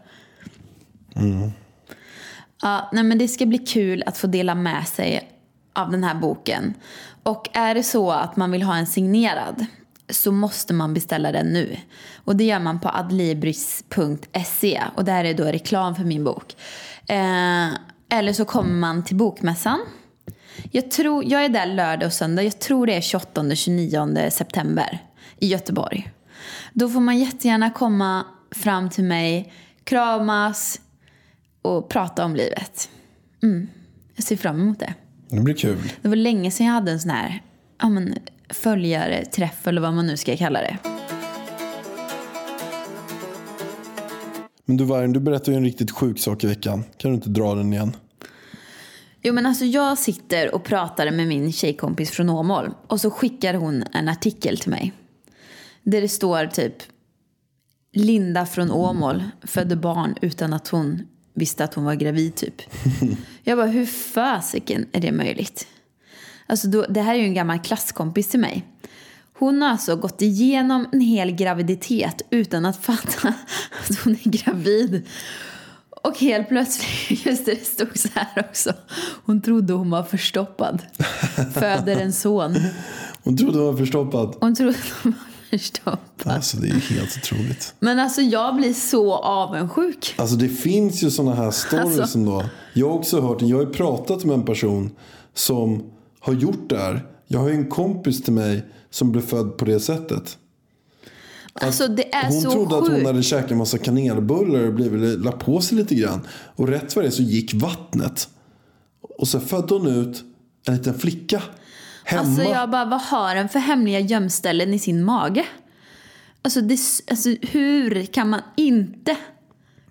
Ja, 2.62 2.90
nej 2.92 3.04
men 3.04 3.18
det 3.18 3.28
ska 3.28 3.46
bli 3.46 3.58
kul 3.58 4.02
att 4.06 4.18
få 4.18 4.26
dela 4.26 4.54
med 4.54 4.88
sig 4.88 5.30
av 5.72 5.90
den 5.90 6.04
här 6.04 6.14
boken. 6.14 6.74
Och 7.22 7.48
är 7.52 7.74
det 7.74 7.82
så 7.82 8.10
att 8.10 8.36
man 8.36 8.50
vill 8.50 8.62
ha 8.62 8.76
en 8.76 8.86
signerad 8.86 9.66
så 10.08 10.32
måste 10.32 10.74
man 10.74 10.94
beställa 10.94 11.32
den 11.32 11.46
nu. 11.46 11.76
Och 12.24 12.36
det 12.36 12.44
gör 12.44 12.58
man 12.58 12.80
på 12.80 12.88
adlibris.se 12.88 14.82
och 14.94 15.04
där 15.04 15.24
är 15.24 15.34
då 15.34 15.44
reklam 15.44 15.94
för 15.94 16.04
min 16.04 16.24
bok. 16.24 16.56
Eh, 17.06 17.68
eller 18.08 18.32
så 18.32 18.44
kommer 18.44 18.74
man 18.74 19.04
till 19.04 19.16
bokmässan. 19.16 19.80
Jag, 20.70 20.90
tror, 20.90 21.24
jag 21.24 21.44
är 21.44 21.48
där 21.48 21.66
lördag 21.66 22.06
och 22.06 22.12
söndag. 22.12 22.42
Jag 22.42 22.58
tror 22.58 22.86
det 22.86 22.94
är 22.94 23.00
28-29 23.00 24.30
september 24.30 24.98
i 25.38 25.46
Göteborg. 25.46 26.12
Då 26.72 26.88
får 26.88 27.00
man 27.00 27.18
jättegärna 27.18 27.70
komma 27.70 28.26
fram 28.50 28.90
till 28.90 29.04
mig, 29.04 29.52
kramas 29.84 30.80
och 31.62 31.88
prata 31.88 32.24
om 32.24 32.36
livet. 32.36 32.90
Mm. 33.42 33.68
Jag 34.14 34.24
ser 34.24 34.36
fram 34.36 34.60
emot 34.60 34.78
det. 34.78 34.94
Det 35.32 35.40
blir 35.40 35.54
kul. 35.54 35.92
Det 36.02 36.08
var 36.08 36.16
länge 36.16 36.50
sedan 36.50 36.66
jag 36.66 36.74
hade 36.74 36.92
en 36.92 37.00
sån 37.00 37.10
här 37.10 37.42
ja, 37.78 37.88
men, 37.88 38.14
följare, 38.48 39.24
träff 39.24 39.66
eller 39.66 39.80
vad 39.80 39.94
man 39.94 40.06
nu 40.06 40.16
ska 40.16 40.36
kalla 40.36 40.60
det. 40.60 40.76
Men 44.64 44.76
du 44.76 44.84
Vargen, 44.84 45.12
du 45.12 45.20
berättade 45.20 45.50
ju 45.50 45.56
en 45.56 45.64
riktigt 45.64 45.90
sjuk 45.90 46.18
sak 46.18 46.44
i 46.44 46.46
veckan. 46.46 46.84
Kan 46.96 47.10
du 47.10 47.14
inte 47.14 47.28
dra 47.28 47.54
den 47.54 47.72
igen? 47.72 47.96
Jo 49.22 49.34
men 49.34 49.46
alltså 49.46 49.64
jag 49.64 49.98
sitter 49.98 50.54
och 50.54 50.64
pratar 50.64 51.10
med 51.10 51.28
min 51.28 51.52
tjejkompis 51.52 52.10
från 52.10 52.30
Åmål 52.30 52.74
och 52.86 53.00
så 53.00 53.10
skickar 53.10 53.54
hon 53.54 53.84
en 53.92 54.08
artikel 54.08 54.58
till 54.58 54.70
mig. 54.70 54.92
Där 55.82 56.00
det 56.00 56.08
står 56.08 56.46
typ 56.46 56.74
Linda 57.92 58.46
från 58.46 58.70
Åmål 58.70 59.24
födde 59.42 59.76
barn 59.76 60.14
utan 60.20 60.52
att 60.52 60.68
hon 60.68 61.02
visste 61.34 61.64
att 61.64 61.74
hon 61.74 61.84
var 61.84 61.94
gravid 61.94 62.34
typ. 62.34 62.62
Jag 63.42 63.58
bara 63.58 63.66
hur 63.66 63.86
fasiken 63.86 64.86
är 64.92 65.00
det 65.00 65.12
möjligt? 65.12 65.66
Alltså 66.46 66.68
då, 66.68 66.86
det 66.88 67.00
här 67.00 67.14
är 67.14 67.18
ju 67.18 67.24
en 67.24 67.34
gammal 67.34 67.58
klasskompis 67.58 68.28
till 68.28 68.40
mig. 68.40 68.64
Hon 69.38 69.62
har 69.62 69.68
alltså 69.68 69.96
gått 69.96 70.22
igenom 70.22 70.86
en 70.92 71.00
hel 71.00 71.30
graviditet 71.30 72.22
utan 72.30 72.64
att 72.66 72.84
fatta 72.84 73.28
att 73.88 73.98
hon 74.04 74.12
är 74.12 74.30
gravid. 74.30 75.06
Och 76.02 76.18
helt 76.18 76.48
plötsligt, 76.48 77.26
just 77.26 77.46
det, 77.46 77.54
det 77.54 77.64
stod 77.64 77.98
så 77.98 78.08
här 78.14 78.44
också. 78.48 78.72
Hon 79.24 79.42
trodde 79.42 79.72
hon 79.72 79.90
var 79.90 80.02
förstoppad. 80.02 80.82
Föder 81.54 81.96
en 81.96 82.12
son. 82.12 82.56
Hon 83.22 83.36
trodde 83.36 83.58
hon 83.58 83.66
var 83.66 83.76
förstoppad. 83.76 84.36
Hon 84.40 84.54
trodde 84.54 84.78
hon 85.02 85.12
var 85.12 85.31
förstoppad. 85.58 86.32
Alltså 86.32 86.56
det 86.56 86.68
är 86.68 86.74
ju 86.74 86.80
helt 86.80 87.16
otroligt. 87.16 87.74
Men 87.80 87.98
alltså 87.98 88.20
jag 88.20 88.56
blir 88.56 88.72
så 88.72 89.14
avundsjuk. 89.14 90.14
Alltså 90.18 90.36
det 90.36 90.48
finns 90.48 91.02
ju 91.02 91.10
sådana 91.10 91.34
här 91.34 91.50
stories 91.50 91.98
Alltså. 91.98 92.18
ändå. 92.18 92.44
Jag 92.74 92.88
har 92.88 92.94
också 92.94 93.20
hört, 93.20 93.42
jag 93.42 93.56
har 93.56 93.64
ju 93.64 93.70
pratat 93.72 94.24
med 94.24 94.34
en 94.34 94.44
person 94.44 94.90
som 95.34 95.82
har 96.20 96.32
gjort 96.32 96.68
det 96.68 96.78
här. 96.78 97.06
Jag 97.26 97.38
har 97.40 97.48
ju 97.48 97.54
en 97.54 97.68
kompis 97.68 98.22
till 98.22 98.32
mig 98.32 98.64
som 98.90 99.12
blev 99.12 99.22
född 99.22 99.56
på 99.56 99.64
det 99.64 99.80
sättet. 99.80 100.38
Alltså 101.52 101.88
det 101.88 102.14
är 102.14 102.28
Hon 102.28 102.42
trodde 102.42 102.78
att 102.78 102.88
hon 102.88 103.06
hade 103.06 103.22
käkat 103.22 103.50
en 103.50 103.58
massa 103.58 103.78
kanelbullar 103.78 104.66
och 104.66 104.74
blivit, 104.74 105.18
la 105.20 105.32
på 105.32 105.60
sig 105.60 105.78
lite 105.78 105.94
grann. 105.94 106.20
Och 106.56 106.68
rätt 106.68 106.96
vad 106.96 107.04
det 107.04 107.10
så 107.10 107.22
gick 107.22 107.54
vattnet. 107.54 108.28
Och 109.18 109.28
så 109.28 109.40
födde 109.40 109.74
hon 109.74 109.86
ut 109.86 110.24
en 110.66 110.76
liten 110.76 110.98
flicka. 110.98 111.42
Hemma. 112.12 112.28
Alltså 112.28 112.42
jag 112.42 112.70
bara, 112.70 112.84
vad 112.84 113.00
har 113.00 113.34
den 113.34 113.48
för 113.48 113.58
hemliga 113.58 114.00
gömställen 114.00 114.74
i 114.74 114.78
sin 114.78 115.04
mage? 115.04 115.46
Alltså, 116.42 116.60
det, 116.60 116.78
alltså 117.10 117.28
hur 117.42 118.06
kan 118.06 118.30
man 118.30 118.40
inte 118.56 119.16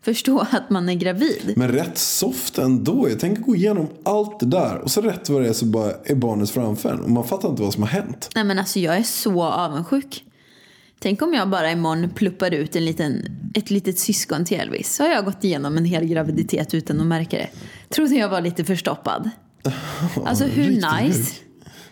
förstå 0.02 0.40
att 0.52 0.70
man 0.70 0.90
är 0.90 0.94
gravid? 0.94 1.54
Men 1.56 1.72
rätt 1.72 1.98
soft 1.98 2.58
ändå. 2.58 3.10
Jag 3.10 3.20
tänker 3.20 3.42
gå 3.42 3.56
igenom 3.56 3.88
allt 4.04 4.40
det 4.40 4.46
där. 4.46 4.78
Och 4.78 4.92
så 4.92 5.02
rätt 5.02 5.30
vad 5.30 5.42
det 5.42 5.50
är 5.50 5.54
så 5.54 5.66
bara 5.66 5.92
är 6.04 6.16
barnet 6.16 6.50
framför 6.50 6.94
en. 6.94 7.00
Och 7.00 7.10
man 7.10 7.28
fattar 7.28 7.50
inte 7.50 7.62
vad 7.62 7.74
som 7.74 7.84
har 7.84 7.90
hänt. 7.90 8.30
Nej 8.36 8.44
men 8.44 8.60
alltså 8.60 8.80
jag 8.80 8.98
är 8.98 9.04
så 9.04 9.44
avundsjuk. 9.44 10.24
Tänk 11.00 11.22
om 11.22 11.34
jag 11.34 11.50
bara 11.50 11.72
imorgon 11.72 12.10
pluppar 12.10 12.54
ut 12.54 12.76
en 12.76 12.86
liten, 12.86 13.26
ett 13.54 13.70
litet 13.70 14.00
syskon 14.00 14.46
till 14.46 14.60
Elvis. 14.60 14.96
Så 14.96 15.04
har 15.04 15.10
jag 15.10 15.26
gått 15.26 15.44
igenom 15.44 15.78
en 15.78 15.86
hel 15.86 16.06
graviditet 16.06 16.74
utan 16.74 17.02
att 17.02 17.08
märka 17.08 17.38
det. 17.38 17.50
Trodde 17.90 18.16
jag 18.16 18.30
var 18.30 18.42
lite 18.42 18.66
förstoppad. 18.66 19.30
Alltså 20.26 20.46
hur 20.46 20.82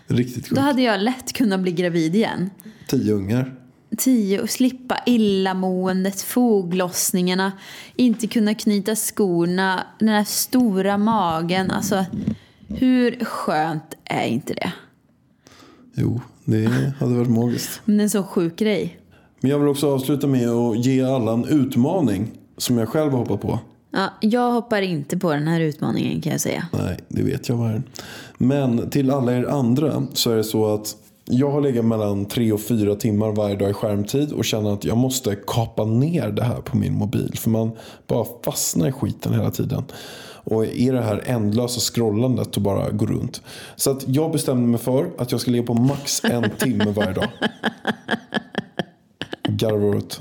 Riktigt 0.09 0.47
sjukt. 0.47 0.55
Då 0.55 0.61
hade 0.61 0.81
jag 0.81 1.01
lätt 1.01 1.33
kunnat 1.33 1.59
bli 1.59 1.71
gravid 1.71 2.15
igen. 2.15 2.49
Tio 2.87 3.13
ungar. 3.13 3.55
Tio 3.97 4.41
och 4.41 4.49
slippa 4.49 4.99
illamåendet, 5.05 6.21
foglossningarna, 6.21 7.51
inte 7.95 8.27
kunna 8.27 8.55
knyta 8.55 8.95
skorna, 8.95 9.83
den 9.99 10.09
här 10.09 10.23
stora 10.23 10.97
magen. 10.97 11.71
Alltså 11.71 12.05
hur 12.67 13.25
skönt 13.25 13.97
är 14.03 14.25
inte 14.25 14.53
det? 14.53 14.71
Jo, 15.93 16.21
det 16.45 16.93
hade 16.99 17.15
varit 17.15 17.29
magiskt. 17.29 17.81
Men 17.85 17.97
det 17.97 18.01
är 18.01 18.03
en 18.03 18.09
så 18.09 18.23
sjuk 18.23 18.55
grej. 18.55 18.99
Men 19.39 19.51
jag 19.51 19.59
vill 19.59 19.67
också 19.67 19.93
avsluta 19.93 20.27
med 20.27 20.49
att 20.49 20.85
ge 20.85 21.03
alla 21.03 21.33
en 21.33 21.45
utmaning. 21.45 22.31
Som 22.57 22.77
jag 22.77 22.89
själv 22.89 23.11
har 23.11 23.19
hoppat 23.19 23.41
på. 23.41 23.59
Ja, 23.91 24.09
jag 24.19 24.51
hoppar 24.51 24.81
inte 24.81 25.17
på 25.17 25.33
den 25.33 25.47
här 25.47 25.59
utmaningen 25.59 26.21
kan 26.21 26.31
jag 26.31 26.41
säga. 26.41 26.67
Nej, 26.73 26.97
det 27.07 27.23
vet 27.23 27.49
jag 27.49 27.69
är. 27.69 27.81
Men 28.37 28.89
till 28.89 29.11
alla 29.11 29.37
er 29.37 29.45
andra 29.45 30.07
så 30.13 30.31
är 30.31 30.35
det 30.35 30.43
så 30.43 30.73
att 30.73 30.95
jag 31.25 31.51
har 31.51 31.61
legat 31.61 31.85
mellan 31.85 32.25
tre 32.25 32.51
och 32.51 32.61
fyra 32.61 32.95
timmar 32.95 33.31
varje 33.31 33.55
dag 33.55 33.69
i 33.69 33.73
skärmtid 33.73 34.31
och 34.31 34.45
känner 34.45 34.73
att 34.73 34.83
jag 34.83 34.97
måste 34.97 35.35
kapa 35.47 35.85
ner 35.85 36.29
det 36.29 36.43
här 36.43 36.61
på 36.61 36.77
min 36.77 36.93
mobil. 36.93 37.31
För 37.35 37.49
man 37.49 37.71
bara 38.07 38.25
fastnar 38.43 38.87
i 38.87 38.91
skiten 38.91 39.33
hela 39.33 39.51
tiden. 39.51 39.83
Och 40.43 40.65
är 40.65 40.93
det 40.93 41.01
här 41.01 41.23
ändlösa 41.25 41.79
scrollandet 41.79 42.55
och 42.55 42.61
bara 42.61 42.89
gå 42.89 43.05
runt. 43.05 43.41
Så 43.75 43.91
att 43.91 44.07
jag 44.07 44.31
bestämde 44.31 44.67
mig 44.67 44.79
för 44.79 45.09
att 45.17 45.31
jag 45.31 45.41
ska 45.41 45.51
ligga 45.51 45.63
på 45.63 45.73
max 45.73 46.23
en 46.23 46.49
timme 46.59 46.91
varje 46.91 47.13
dag. 47.13 47.27
Garvar 49.43 49.95
åt. 49.95 50.19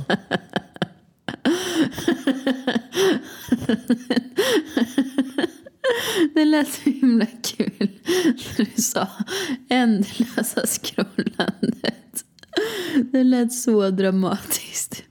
Det 6.35 6.45
lät 6.45 6.69
så 6.69 6.91
himla 6.91 7.27
kul 7.27 7.89
när 8.09 8.57
du 8.57 8.67
sa 8.83 9.09
ändlösa 9.69 10.67
scrollandet. 10.67 12.25
Det 13.13 13.25
lät 13.25 13.53
så 13.53 13.91
dramatiskt. 13.91 15.03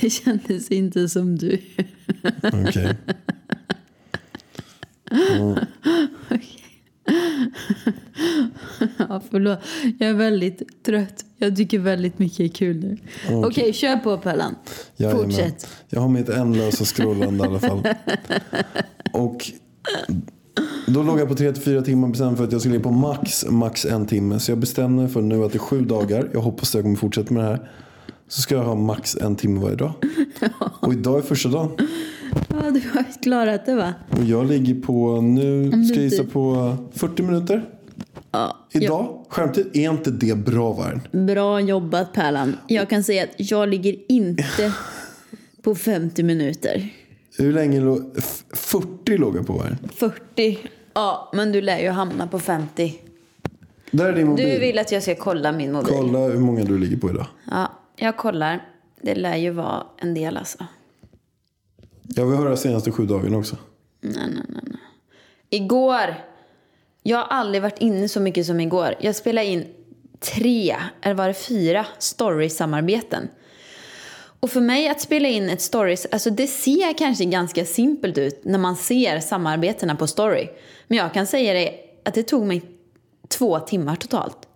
Det 0.00 0.10
kändes 0.10 0.70
inte 0.70 1.08
som 1.08 1.38
du. 1.38 1.58
Okej. 2.42 2.96
Förlåt. 9.30 9.58
Jag 9.98 10.10
är 10.10 10.14
väldigt 10.14 10.82
trött. 10.82 11.24
Jag 11.38 11.56
tycker 11.56 11.78
väldigt 11.78 12.18
mycket 12.18 12.40
är 12.40 12.48
kul 12.48 12.76
nu. 12.76 12.96
Okej, 13.46 13.72
kör 13.72 13.96
på 13.96 14.18
Pellan. 14.18 14.54
Jajamän. 14.96 15.24
Fortsätt. 15.24 15.66
Jag 15.88 16.00
har 16.00 16.08
mitt 16.08 16.28
ändlösa 16.28 16.84
scrollande 16.84 17.44
i 17.44 17.46
alla 17.46 17.60
fall. 17.60 17.82
Och 19.12 19.50
då 20.86 21.02
låg 21.02 21.20
jag 21.20 21.28
på 21.28 21.34
3-4 21.34 21.82
timmar 21.82 22.06
och 22.06 22.10
bestämde 22.10 22.36
för 22.36 22.44
att 22.44 22.52
jag 22.52 22.60
skulle 22.60 22.72
ligga 22.72 22.84
på 22.84 22.90
max, 22.90 23.46
max 23.48 23.84
en 23.84 24.06
timme. 24.06 24.40
Så 24.40 24.50
jag 24.50 24.58
bestämde 24.58 25.02
mig 25.02 25.12
för 25.12 25.22
nu 25.22 25.44
att 25.44 25.52
det 25.52 25.56
är 25.56 25.60
sju 25.60 25.80
dagar. 25.80 26.28
Jag 26.32 26.40
hoppas 26.40 26.70
att 26.70 26.74
jag 26.74 26.84
kommer 26.84 26.96
fortsätta 26.96 27.34
med 27.34 27.44
det 27.44 27.48
här. 27.48 27.70
Så 28.28 28.42
ska 28.42 28.54
jag 28.54 28.62
ha 28.62 28.74
max 28.74 29.16
en 29.16 29.36
timme 29.36 29.60
varje 29.60 29.76
dag. 29.76 29.92
Och 30.80 30.92
idag 30.92 31.18
är 31.18 31.22
första 31.22 31.48
dagen. 31.48 31.70
Ja, 32.48 32.70
du 32.70 32.82
har 32.94 33.22
klarat 33.22 33.66
det 33.66 33.74
va? 33.74 33.94
Och 34.10 34.24
jag 34.24 34.46
ligger 34.46 34.74
på, 34.74 35.20
nu 35.20 35.70
ska 35.70 35.94
jag 35.94 36.04
gissa 36.04 36.24
på 36.24 36.76
40 36.92 37.22
minuter. 37.22 37.64
Ja. 38.32 38.56
Idag, 38.70 39.24
skärmtid, 39.28 39.70
är 39.76 39.90
inte 39.90 40.10
det 40.10 40.34
bra 40.38 40.72
Värn? 40.72 41.26
Bra 41.26 41.60
jobbat 41.60 42.12
Pärlan. 42.12 42.56
Jag 42.66 42.90
kan 42.90 43.04
säga 43.04 43.22
att 43.24 43.30
jag 43.50 43.68
ligger 43.68 43.96
inte 44.08 44.72
på 45.62 45.74
50 45.74 46.22
minuter. 46.22 46.88
Hur 47.38 47.52
länge 47.52 47.80
låg, 47.80 48.12
f- 48.18 48.44
40 48.52 49.16
låg 49.18 49.36
jag 49.36 49.46
på 49.46 49.52
Värn. 49.58 49.76
40. 49.94 50.58
Ja, 50.94 51.30
men 51.34 51.52
du 51.52 51.60
lär 51.62 51.78
ju 51.78 51.88
hamna 51.90 52.26
på 52.26 52.38
50. 52.38 52.98
Där 53.90 54.04
är 54.06 54.12
din 54.12 54.26
mobil. 54.28 54.48
Du 54.50 54.58
vill 54.58 54.78
att 54.78 54.92
jag 54.92 55.02
ska 55.02 55.14
kolla 55.14 55.52
min 55.52 55.72
mobil? 55.72 55.92
Kolla 55.96 56.18
hur 56.18 56.38
många 56.40 56.64
du 56.64 56.78
ligger 56.78 56.96
på 56.96 57.10
idag. 57.10 57.26
Ja, 57.50 57.70
jag 57.96 58.16
kollar. 58.16 58.68
Det 59.02 59.14
lär 59.14 59.36
ju 59.36 59.50
vara 59.50 59.82
en 59.98 60.14
del 60.14 60.36
alltså. 60.36 60.58
Jag 62.02 62.26
vill 62.26 62.38
höra 62.38 62.56
senaste 62.56 62.92
sju 62.92 63.06
dagarna 63.06 63.36
också. 63.36 63.56
Igår. 65.50 66.14
Jag 67.02 67.18
har 67.18 67.24
aldrig 67.24 67.62
varit 67.62 67.78
inne 67.78 68.08
så 68.08 68.20
mycket 68.20 68.46
som 68.46 68.60
igår. 68.60 68.94
Jag 69.00 69.16
spelade 69.16 69.46
in 69.46 69.66
tre, 70.20 70.76
eller 71.02 71.14
var 71.14 71.28
det 71.28 71.34
fyra, 71.34 71.86
story-samarbeten. 71.98 73.28
Och 74.40 74.50
för 74.50 74.60
mig 74.60 74.88
att 74.88 75.00
spela 75.00 75.28
in 75.28 75.50
ett 75.50 75.60
story, 75.60 75.96
alltså 76.12 76.30
det 76.30 76.46
ser 76.46 76.98
kanske 76.98 77.24
ganska 77.24 77.64
simpelt 77.64 78.18
ut 78.18 78.44
när 78.44 78.58
man 78.58 78.76
ser 78.76 79.20
samarbetena 79.20 79.96
på 79.96 80.06
story. 80.06 80.48
Men 80.86 80.98
jag 80.98 81.14
kan 81.14 81.26
säga 81.26 81.52
dig 81.52 81.94
att 82.04 82.14
det 82.14 82.22
tog 82.22 82.46
mig 82.46 82.62
två 83.28 83.60
timmar 83.60 83.96
totalt. 83.96 84.48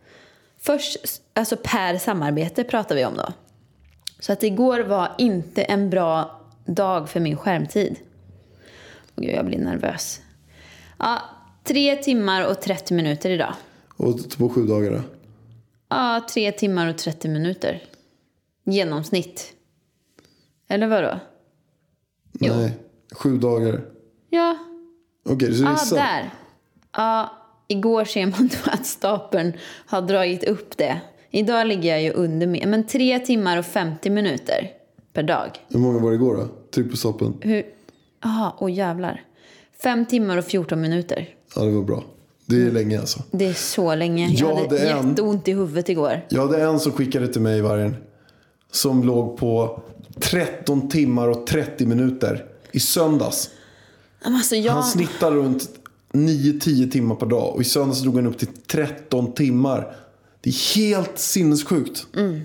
Först, 0.60 0.96
alltså 1.34 1.56
per 1.62 1.98
samarbete 1.98 2.64
pratar 2.64 2.94
vi 2.94 3.04
om 3.04 3.14
då. 3.16 3.32
Så 4.20 4.32
att 4.32 4.42
igår 4.42 4.80
var 4.80 5.14
inte 5.18 5.62
en 5.62 5.90
bra 5.90 6.40
dag 6.66 7.08
för 7.08 7.20
min 7.20 7.36
skärmtid. 7.36 7.96
Och 9.14 9.22
gud, 9.22 9.34
jag 9.34 9.46
blir 9.46 9.58
nervös. 9.58 10.20
Ja, 10.98 11.22
tre 11.64 11.96
timmar 11.96 12.46
och 12.50 12.60
30 12.60 12.94
minuter 12.94 13.30
idag. 13.30 13.54
Och 13.96 14.38
på 14.38 14.48
sju 14.48 14.66
dagar 14.66 14.90
då? 14.90 15.00
Ja, 15.88 16.26
tre 16.30 16.52
timmar 16.52 16.88
och 16.88 16.98
30 16.98 17.28
minuter. 17.28 17.82
Genomsnitt. 18.64 19.52
Eller 20.68 20.86
vad 20.86 21.04
då? 21.04 21.18
Jo. 22.32 22.54
Nej, 22.54 22.72
sju 23.12 23.38
dagar. 23.38 23.80
Ja, 24.30 24.58
Okej, 25.24 25.54
så 25.54 25.62
det 25.62 25.68
är 25.68 25.72
ah, 25.72 25.94
där. 25.94 26.30
Ja, 26.92 27.32
igår 27.68 28.04
ser 28.04 28.26
man 28.26 28.48
då 28.48 28.70
att 28.70 28.86
stapeln 28.86 29.52
har 29.86 30.02
dragit 30.02 30.44
upp 30.44 30.76
det. 30.76 31.00
Idag 31.30 31.66
ligger 31.66 31.90
jag 31.90 32.02
ju 32.02 32.10
under 32.10 32.46
med, 32.46 32.68
men 32.68 32.86
tre 32.86 33.18
timmar 33.18 33.58
och 33.58 33.66
50 33.66 34.10
minuter 34.10 34.70
per 35.12 35.22
dag. 35.22 35.50
Hur 35.68 35.78
många 35.78 35.98
var 35.98 36.10
det 36.10 36.16
igår 36.16 36.36
då? 36.36 36.48
Tryck 36.70 37.02
på. 37.02 37.32
Hur? 37.40 37.66
Jaha, 38.22 38.52
åh 38.58 38.72
jävlar. 38.72 39.22
Fem 39.82 40.06
timmar 40.06 40.36
och 40.36 40.44
14 40.44 40.80
minuter. 40.80 41.28
Ja, 41.56 41.62
det 41.62 41.70
var 41.70 41.82
bra. 41.82 42.04
Det 42.46 42.56
är 42.56 42.70
länge 42.70 43.00
alltså. 43.00 43.22
Det 43.30 43.46
är 43.46 43.52
så 43.54 43.94
länge. 43.94 44.28
Jag 44.28 44.50
Ja, 44.50 44.62
hade 44.62 44.78
en- 44.88 45.08
jätteont 45.08 45.48
i 45.48 45.52
huvudet 45.52 45.88
igår. 45.88 46.20
Jag 46.28 46.40
hade 46.46 46.62
en 46.62 46.80
som 46.80 46.92
skickade 46.92 47.28
till 47.28 47.40
mig 47.42 47.60
vargen. 47.60 47.96
Som 48.72 49.04
låg 49.04 49.36
på 49.36 49.82
13 50.20 50.88
timmar 50.88 51.28
och 51.28 51.46
30 51.46 51.86
minuter 51.86 52.44
i 52.72 52.80
söndags. 52.80 53.50
Alltså 54.24 54.56
jag... 54.56 54.72
Han 54.72 54.82
snittar 54.84 55.30
runt 55.32 55.68
9-10 56.12 56.90
timmar 56.90 57.14
per 57.14 57.26
dag. 57.26 57.54
Och 57.54 57.60
i 57.60 57.64
söndags 57.64 58.00
drog 58.00 58.14
han 58.16 58.26
upp 58.26 58.38
till 58.38 58.48
13 58.66 59.32
timmar. 59.32 59.96
Det 60.40 60.50
är 60.50 60.76
helt 60.76 61.18
sinnessjukt. 61.18 62.06
Mm. 62.16 62.40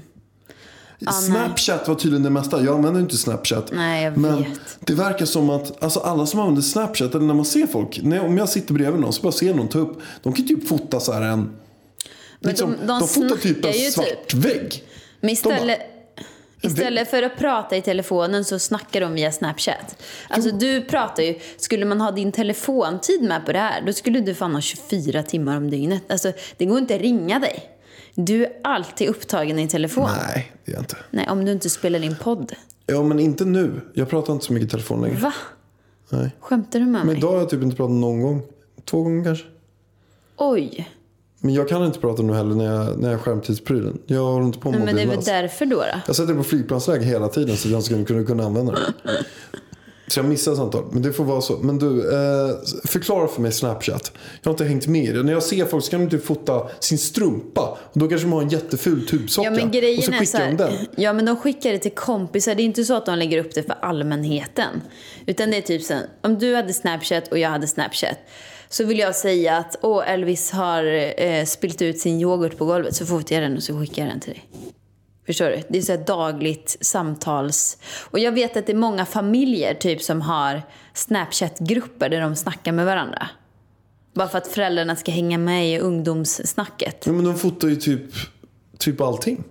Snapchat 1.08 1.88
var 1.88 1.96
tydligen 1.96 2.24
det 2.24 2.30
mesta. 2.30 2.62
Jag 2.62 2.76
använder 2.76 3.02
inte 3.02 3.18
Snapchat. 3.18 3.72
Nej, 3.72 4.04
jag 4.04 4.18
Men 4.18 4.38
vet. 4.38 4.50
det 4.80 4.94
verkar 4.94 5.26
som 5.26 5.50
att 5.50 5.84
alltså 5.84 6.00
alla 6.00 6.26
som 6.26 6.40
använder 6.40 6.62
Snapchat, 6.62 7.16
eller 7.16 7.26
när 7.26 7.34
man 7.34 7.46
ser 7.46 7.68
folk. 7.68 8.00
När, 8.04 8.26
om 8.26 8.38
jag 8.38 8.50
sitter 8.50 8.74
bredvid 8.74 9.02
någon 9.02 9.14
så 9.14 9.22
bara 9.22 9.32
ser 9.32 9.54
någon 9.54 9.68
ta 9.68 9.80
upp. 9.80 10.00
De 10.24 10.34
kan 10.34 10.48
typ 10.48 10.68
fota 10.68 11.00
så 11.00 11.12
här 11.14 11.22
en... 11.22 11.40
Men 12.40 12.50
liksom, 12.50 12.76
de- 12.80 12.88
de 13.00 13.08
fotar 13.08 13.36
typ 13.36 13.66
en 13.66 13.74
svart 13.74 14.28
typ. 14.28 14.34
vägg. 14.46 14.84
Men 15.22 15.30
istället, 15.30 15.80
istället 16.62 17.10
för 17.10 17.24
att 17.24 17.38
prata 17.38 17.78
i 17.78 17.82
telefonen 17.82 18.46
så 18.46 18.60
snackar 18.60 19.02
de 19.02 19.14
via 19.14 19.32
Snapchat. 19.32 20.02
Alltså 20.30 20.52
du 20.52 20.82
pratar 20.82 21.24
ju, 21.24 21.36
skulle 21.58 21.86
man 21.86 22.02
ha 22.02 22.12
din 22.12 22.32
telefontid 22.32 23.24
med 23.24 23.46
på 23.46 23.52
det 23.52 23.60
här, 23.60 23.82
då 23.86 23.94
skulle 23.94 24.20
du 24.20 24.36
fan 24.36 24.54
ha 24.54 24.62
24 24.62 25.24
timmar 25.24 25.58
om 25.58 25.70
dygnet. 25.70 26.04
Alltså 26.12 26.32
det 26.58 26.66
går 26.66 26.78
inte 26.80 26.96
att 26.96 27.02
ringa 27.02 27.40
dig. 27.40 27.70
Du 28.26 28.46
är 28.46 28.52
alltid 28.64 29.10
upptagen 29.10 29.60
i 29.60 29.68
telefon. 29.68 30.10
Nej, 30.28 30.52
det 30.66 30.72
är 30.72 30.76
jag 30.76 30.82
inte. 30.82 30.98
Nej, 31.12 31.28
om 31.30 31.46
du 31.46 31.52
inte 31.52 31.70
spelar 31.70 32.00
din 32.00 32.16
podd. 32.16 32.54
Ja, 32.86 33.04
men 33.04 33.20
inte 33.20 33.46
nu. 33.46 33.82
Jag 33.94 34.10
pratar 34.10 34.34
inte 34.34 34.46
så 34.46 34.54
mycket 34.54 34.68
i 34.68 34.72
telefon 34.72 35.02
längre. 35.02 35.18
Va? 35.18 35.34
Nej. 36.10 36.36
Skämtar 36.40 36.80
du 36.80 36.86
med 36.86 37.00
Men 37.00 37.08
mig? 37.08 37.18
idag 37.18 37.32
har 37.32 37.38
jag 37.38 37.50
typ 37.50 37.64
inte 37.64 37.76
pratat 37.76 37.96
någon 37.96 38.22
gång. 38.22 38.42
Två 38.86 39.04
gånger 39.04 39.24
kanske. 39.24 39.46
Oj. 40.38 40.90
Men 41.40 41.54
jag 41.54 41.70
kan 41.70 41.86
inte 41.86 42.00
prata 42.00 42.24
nu 42.24 42.34
heller 42.34 42.56
när 42.56 42.66
jag, 42.66 43.00
när 43.00 43.10
jag 43.10 43.20
är 43.20 43.24
skärmtidsprylen. 43.24 44.00
Jag 44.06 44.24
håller 44.24 44.46
inte 44.46 44.60
på 44.60 44.72
med 44.72 44.80
Men 44.80 44.96
det 44.96 45.02
är 45.02 45.06
mobilen 45.06 45.16
väl 45.26 45.42
därför 45.42 45.66
då? 45.66 45.76
då? 45.76 45.86
Jag 46.08 46.16
sätter 46.16 46.34
det 46.34 46.38
på 46.38 46.44
flygplansläge 46.44 47.06
hela 47.06 47.28
tiden 47.28 47.58
så 47.58 47.68
att 47.68 47.72
jag 47.72 47.84
ska 47.84 48.06
kunna, 48.06 48.24
kunna 48.26 48.44
använda 48.44 48.72
det. 48.72 48.94
Så 50.10 50.19
jag 50.19 50.26
missar 50.26 50.56
samtal. 50.56 50.84
Men 50.91 51.02
det 51.02 51.13
får 51.13 51.24
vara 51.24 51.41
så. 51.41 51.58
Men 51.58 51.78
du, 51.80 52.13
eh, 52.13 52.56
förklara 52.86 53.28
för 53.28 53.41
mig 53.41 53.52
Snapchat. 53.52 54.12
Jag 54.41 54.50
har 54.50 54.54
inte 54.54 54.65
hängt 54.65 54.88
med 54.88 55.04
i 55.04 55.12
det. 55.12 55.24
När 55.24 55.34
jag 55.34 55.43
ser 55.43 55.65
folk 55.65 55.84
så 55.84 55.91
kan 55.91 56.00
de 56.00 56.04
inte 56.04 56.17
fota 56.28 56.69
sin 56.80 56.98
strumpa. 56.98 57.78
Och 57.93 58.00
då 58.00 58.08
kanske 58.08 58.28
de 58.28 58.34
har 58.34 58.41
en 58.41 58.50
jätteful 58.50 59.08
tubsocka. 59.08 59.45
Ja 59.45 59.52
men 59.52 59.72
grejen 59.72 59.98
och 59.98 60.04
så 60.04 60.12
är 60.12 60.15
så 60.15 60.38
skickar 60.38 60.45
de 60.48 60.56
den. 60.58 60.72
här, 60.72 60.88
Ja 60.98 61.13
men 61.13 61.26
de 61.26 61.38
skickar 61.38 61.72
det 61.72 61.80
till 61.80 61.91
kompisar. 61.91 62.56
Det 62.56 62.62
är 62.62 62.65
inte 62.65 62.84
så 62.84 62.93
att 62.93 63.06
de 63.06 63.17
lägger 63.17 63.38
upp 63.38 63.56
det 63.56 63.63
för 63.63 63.76
allmänheten. 63.82 64.82
Utan 65.26 65.52
det 65.52 65.58
är 65.58 65.62
typ 65.62 65.84
så 65.84 65.93
här, 65.93 66.04
om 66.22 66.39
du 66.39 66.56
hade 66.56 66.74
Snapchat 66.74 67.28
och 67.28 67.38
jag 67.38 67.50
hade 67.50 67.67
Snapchat. 67.67 68.17
Så 68.69 68.84
vill 68.86 69.00
jag 69.00 69.15
säga 69.15 69.58
att 69.58 69.76
Åh, 69.82 70.10
Elvis 70.12 70.52
har 70.52 70.84
eh, 71.24 71.45
spilt 71.45 71.82
ut 71.82 72.00
sin 72.00 72.22
yoghurt 72.22 72.58
på 72.58 72.65
golvet. 72.65 72.95
Så 72.95 73.06
fotar 73.06 73.36
jag 73.36 73.43
den 73.43 73.58
och 73.58 73.63
så 73.63 73.80
skickar 73.80 74.04
jag 74.04 74.12
den 74.12 74.19
till 74.19 74.34
dig. 74.34 74.45
Förstår 75.30 75.50
du? 75.50 75.63
Det 75.70 75.78
är 75.78 75.82
så 75.82 75.92
här 75.92 76.04
dagligt 76.06 76.78
samtals... 76.82 77.78
Och 78.12 78.20
jag 78.20 78.32
vet 78.32 78.58
att 78.58 78.65
det 78.65 78.72
är 78.72 78.78
många 78.78 79.06
familjer 79.06 79.74
typ 79.74 80.02
som 80.02 80.22
har 80.22 80.62
Snapchat-grupper 80.94 82.10
där 82.10 82.22
de 82.22 82.36
snackar 82.36 82.72
med 82.72 82.86
varandra. 82.86 83.30
Bara 84.13 84.28
för 84.28 84.38
att 84.38 84.48
föräldrarna 84.48 84.96
ska 84.96 85.12
hänga 85.12 85.38
med 85.38 85.74
i 85.74 85.80
ungdomssnacket. 85.80 87.04
Ja, 87.06 87.12
men 87.12 87.26
de 87.26 87.38
fotar 87.38 87.68
ju 87.68 87.76
typ, 87.76 88.02
typ 88.78 89.02
allting. 89.02 89.44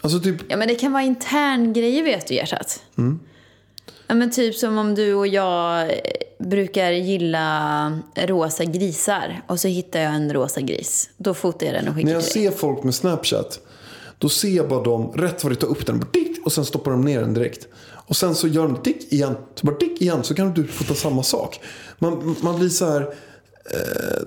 Alltså 0.00 0.20
typ, 0.20 0.36
Ja 0.48 0.56
men 0.56 0.68
det 0.68 0.74
kan 0.74 0.92
vara 0.92 1.02
intern 1.02 1.72
grejer 1.72 2.02
vet 2.02 2.26
du 2.26 2.34
hjärtat. 2.34 2.82
Ja 4.06 4.14
men 4.14 4.30
typ 4.30 4.54
som 4.54 4.78
om 4.78 4.94
du 4.94 5.14
och 5.14 5.26
jag 5.26 5.82
eh, 5.82 5.96
brukar 6.38 6.90
gilla 6.90 7.98
rosa 8.16 8.64
grisar 8.64 9.42
och 9.46 9.60
så 9.60 9.68
hittar 9.68 10.00
jag 10.00 10.14
en 10.14 10.32
rosa 10.32 10.60
gris. 10.60 11.10
Då 11.16 11.34
fotar 11.34 11.66
jag 11.66 11.74
den 11.74 11.88
och 11.88 11.94
skickar 11.94 12.06
när 12.06 12.14
jag 12.14 12.24
till 12.24 12.42
dig. 12.42 12.50
ser 12.52 12.58
folk 12.58 12.82
med 12.82 12.94
Snapchat. 12.94 13.60
Då 14.24 14.28
ser 14.28 14.48
jag 14.48 14.68
bara 14.68 14.82
dem 14.82 15.12
rätt 15.14 15.44
vad 15.44 15.52
det 15.52 15.56
tar 15.56 15.68
upp 15.68 15.86
den. 15.86 16.04
Och 16.44 16.52
sen 16.52 16.64
stoppar 16.64 16.90
de 16.90 17.00
ner 17.00 17.20
den 17.20 17.34
direkt. 17.34 17.68
Och 18.06 18.16
sen 18.16 18.34
så 18.34 18.48
gör 18.48 18.62
de 18.68 18.78
dick 18.84 19.12
igen. 19.12 19.36
Så 19.54 19.66
bara 19.66 19.76
dick 19.76 20.02
igen. 20.02 20.24
Så 20.24 20.34
kan 20.34 20.54
du 20.54 20.66
fota 20.66 20.94
samma 20.94 21.22
sak. 21.22 21.60
Man, 21.98 22.36
man 22.42 22.58
blir 22.58 22.68
så 22.68 22.86
här. 22.86 23.00
Eh, 23.00 24.22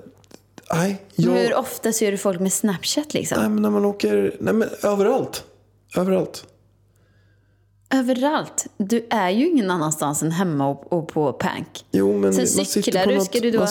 nej, 0.72 1.02
jag, 1.14 1.32
Hur 1.32 1.54
ofta 1.54 1.92
ser 1.92 2.12
du 2.12 2.18
folk 2.18 2.40
med 2.40 2.52
Snapchat 2.52 3.14
liksom? 3.14 3.38
nej, 3.40 3.48
men 3.48 3.62
när 3.62 3.70
man 3.70 3.84
åker. 3.84 4.36
Nej, 4.40 4.54
men 4.54 4.68
överallt. 4.82 5.44
Överallt. 5.96 6.46
Överallt. 7.94 8.66
Du 8.76 9.06
är 9.10 9.30
ju 9.30 9.48
ingen 9.48 9.70
annanstans 9.70 10.22
än 10.22 10.30
hemma 10.32 10.68
och, 10.68 10.92
och 10.92 11.08
på 11.08 11.32
Pank. 11.32 11.84
Jo, 11.90 12.12
men 12.12 12.20
man 12.20 12.32
sitter 12.32 12.64
cyklar 12.64 13.04
på 13.04 13.10
du, 13.10 13.20
ska 13.20 13.40
du 13.40 13.50
då- 13.50 13.58
Man, 13.58 13.68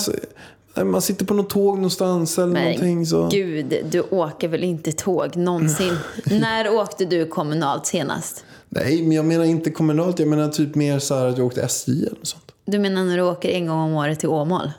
man 0.85 1.01
sitter 1.01 1.25
på 1.25 1.33
något 1.33 1.49
tåg 1.49 1.75
någonstans 1.75 2.37
eller 2.37 2.53
någonting. 2.61 3.05
Så. 3.05 3.27
gud, 3.27 3.73
du 3.91 4.01
åker 4.01 4.47
väl 4.47 4.63
inte 4.63 4.91
tåg 4.91 5.35
någonsin? 5.35 5.97
När 6.25 6.73
åkte 6.73 7.05
du 7.05 7.25
kommunalt 7.25 7.85
senast? 7.85 8.45
Nej, 8.69 9.01
men 9.01 9.11
jag 9.11 9.25
menar 9.25 9.45
inte 9.45 9.71
kommunalt. 9.71 10.19
Jag 10.19 10.27
menar 10.27 10.49
typ 10.49 10.75
mer 10.75 10.99
så 10.99 11.15
här 11.15 11.25
att 11.25 11.37
jag 11.37 11.47
åkte 11.47 11.61
SJ 11.61 11.91
eller 11.91 12.09
något 12.17 12.27
sånt. 12.27 12.51
Du 12.65 12.79
menar 12.79 13.03
när 13.03 13.17
du 13.17 13.23
åker 13.23 13.49
en 13.49 13.67
gång 13.67 13.79
om 13.79 13.93
året 13.93 14.19
till 14.19 14.29
Åmål? 14.29 14.71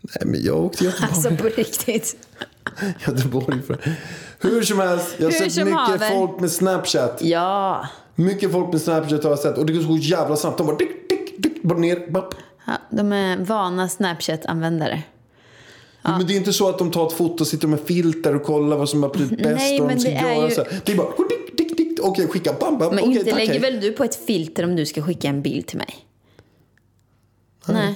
Nej, 0.00 0.22
men 0.32 0.42
jag 0.42 0.64
åkte 0.64 0.84
Göteborg. 0.84 1.10
Alltså 1.12 1.30
på 1.30 1.48
riktigt. 1.56 2.16
Göteborg 3.06 3.62
för. 3.62 3.78
Hur 4.40 4.62
som 4.62 4.78
helst, 4.78 5.14
jag 5.18 5.26
har 5.26 5.32
Hur 5.32 5.48
sett 5.50 5.64
mycket 5.64 5.80
haver. 5.80 6.10
folk 6.10 6.40
med 6.40 6.50
Snapchat. 6.50 7.18
Ja. 7.22 7.86
Mycket 8.14 8.52
folk 8.52 8.72
med 8.72 8.80
Snapchat 8.80 9.22
har 9.22 9.30
jag 9.30 9.38
sett. 9.38 9.58
Och 9.58 9.66
det 9.66 9.72
går 9.72 9.82
så 9.82 9.96
jävla 9.96 10.36
snabbt. 10.36 10.58
De 10.58 10.66
bara 10.66 10.76
dick, 10.76 11.08
dick, 11.08 11.42
dick, 11.42 11.62
bara 11.62 11.78
ner. 11.78 12.10
Bapp. 12.10 12.34
Ja. 12.68 12.74
De 12.90 13.12
är 13.12 13.36
vana 13.36 13.88
Snapchat-användare. 13.88 15.02
Men 16.02 16.26
det 16.26 16.32
är 16.34 16.36
inte 16.36 16.52
så 16.52 16.68
att 16.68 16.78
de 16.78 16.90
tar 16.90 17.06
ett 17.06 17.12
foto 17.12 17.40
och 17.44 17.46
sitter 17.46 17.68
med 17.68 17.80
filter 17.80 18.34
och 18.36 18.42
kollar 18.42 18.76
vad 18.76 18.88
som 18.88 19.02
har 19.02 19.10
blivit 19.10 19.38
bäst 19.38 19.56
Nej, 19.56 19.80
och 19.80 19.88
de 19.88 19.98
ska 20.00 20.10
det 20.10 20.16
är 20.16 20.34
göra 20.36 20.48
ju- 20.48 20.54
så 20.54 20.62
här. 20.64 20.80
Det 20.84 20.92
är 20.92 20.96
bara 20.96 21.08
dick, 21.56 21.76
dick. 21.76 21.98
Okej, 22.02 22.28
skicka. 22.28 22.52
Bam, 22.60 22.78
bam. 22.78 22.94
Men 22.94 22.98
Okej, 23.04 23.12
inte 23.12 23.24
tack, 23.24 23.34
lägger 23.38 23.52
hej. 23.52 23.60
väl 23.60 23.80
du 23.80 23.92
på 23.92 24.04
ett 24.04 24.14
filter 24.26 24.64
om 24.64 24.76
du 24.76 24.86
ska 24.86 25.02
skicka 25.02 25.28
en 25.28 25.42
bild 25.42 25.66
till 25.66 25.78
mig? 25.78 25.94
Nej. 27.66 27.94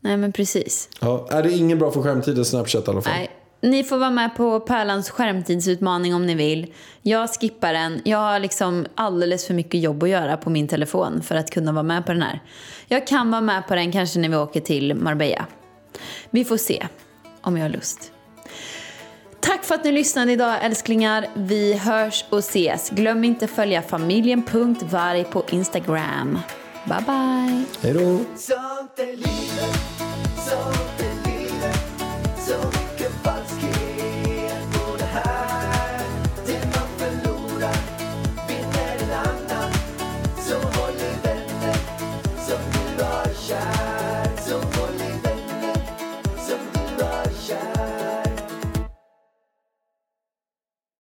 Nej, 0.00 0.16
men 0.16 0.32
precis. 0.32 0.88
Ja, 1.00 1.26
är 1.30 1.42
det 1.42 1.52
ingen 1.52 1.78
bra 1.78 1.90
för 1.90 2.02
skärmtiden 2.02 2.44
Snapchat 2.44 2.88
i 2.88 2.90
alla 2.90 3.02
fall? 3.02 3.12
Nej. 3.12 3.30
Ni 3.66 3.84
får 3.84 3.98
vara 3.98 4.10
med 4.10 4.36
på 4.36 4.60
Pärlans 4.60 5.10
skärmtidsutmaning 5.10 6.14
om 6.14 6.26
ni 6.26 6.34
vill. 6.34 6.74
Jag 7.02 7.30
skippar 7.30 7.72
den. 7.72 8.00
Jag 8.04 8.18
har 8.18 8.38
liksom 8.38 8.86
alldeles 8.94 9.46
för 9.46 9.54
mycket 9.54 9.80
jobb 9.80 10.02
att 10.02 10.08
göra 10.08 10.36
på 10.36 10.50
min 10.50 10.68
telefon 10.68 11.22
för 11.22 11.34
att 11.34 11.50
kunna 11.50 11.72
vara 11.72 11.82
med 11.82 12.06
på 12.06 12.12
den 12.12 12.22
här. 12.22 12.40
Jag 12.88 13.06
kan 13.06 13.30
vara 13.30 13.40
med 13.40 13.66
på 13.68 13.74
den 13.74 13.92
kanske 13.92 14.18
när 14.18 14.28
vi 14.28 14.36
åker 14.36 14.60
till 14.60 14.94
Marbella. 14.94 15.46
Vi 16.30 16.44
får 16.44 16.56
se 16.56 16.86
om 17.40 17.56
jag 17.56 17.64
har 17.64 17.70
lust. 17.70 18.12
Tack 19.40 19.64
för 19.64 19.74
att 19.74 19.84
ni 19.84 19.92
lyssnade 19.92 20.32
idag 20.32 20.64
älsklingar. 20.64 21.26
Vi 21.34 21.74
hörs 21.74 22.24
och 22.30 22.38
ses. 22.38 22.90
Glöm 22.90 23.24
inte 23.24 23.46
följa 23.46 23.82
familjen.varg 23.82 25.24
på 25.24 25.44
Instagram. 25.50 26.38
Bye 26.84 27.04
bye! 27.06 27.64
Hej 27.82 27.92
då. 27.94 28.20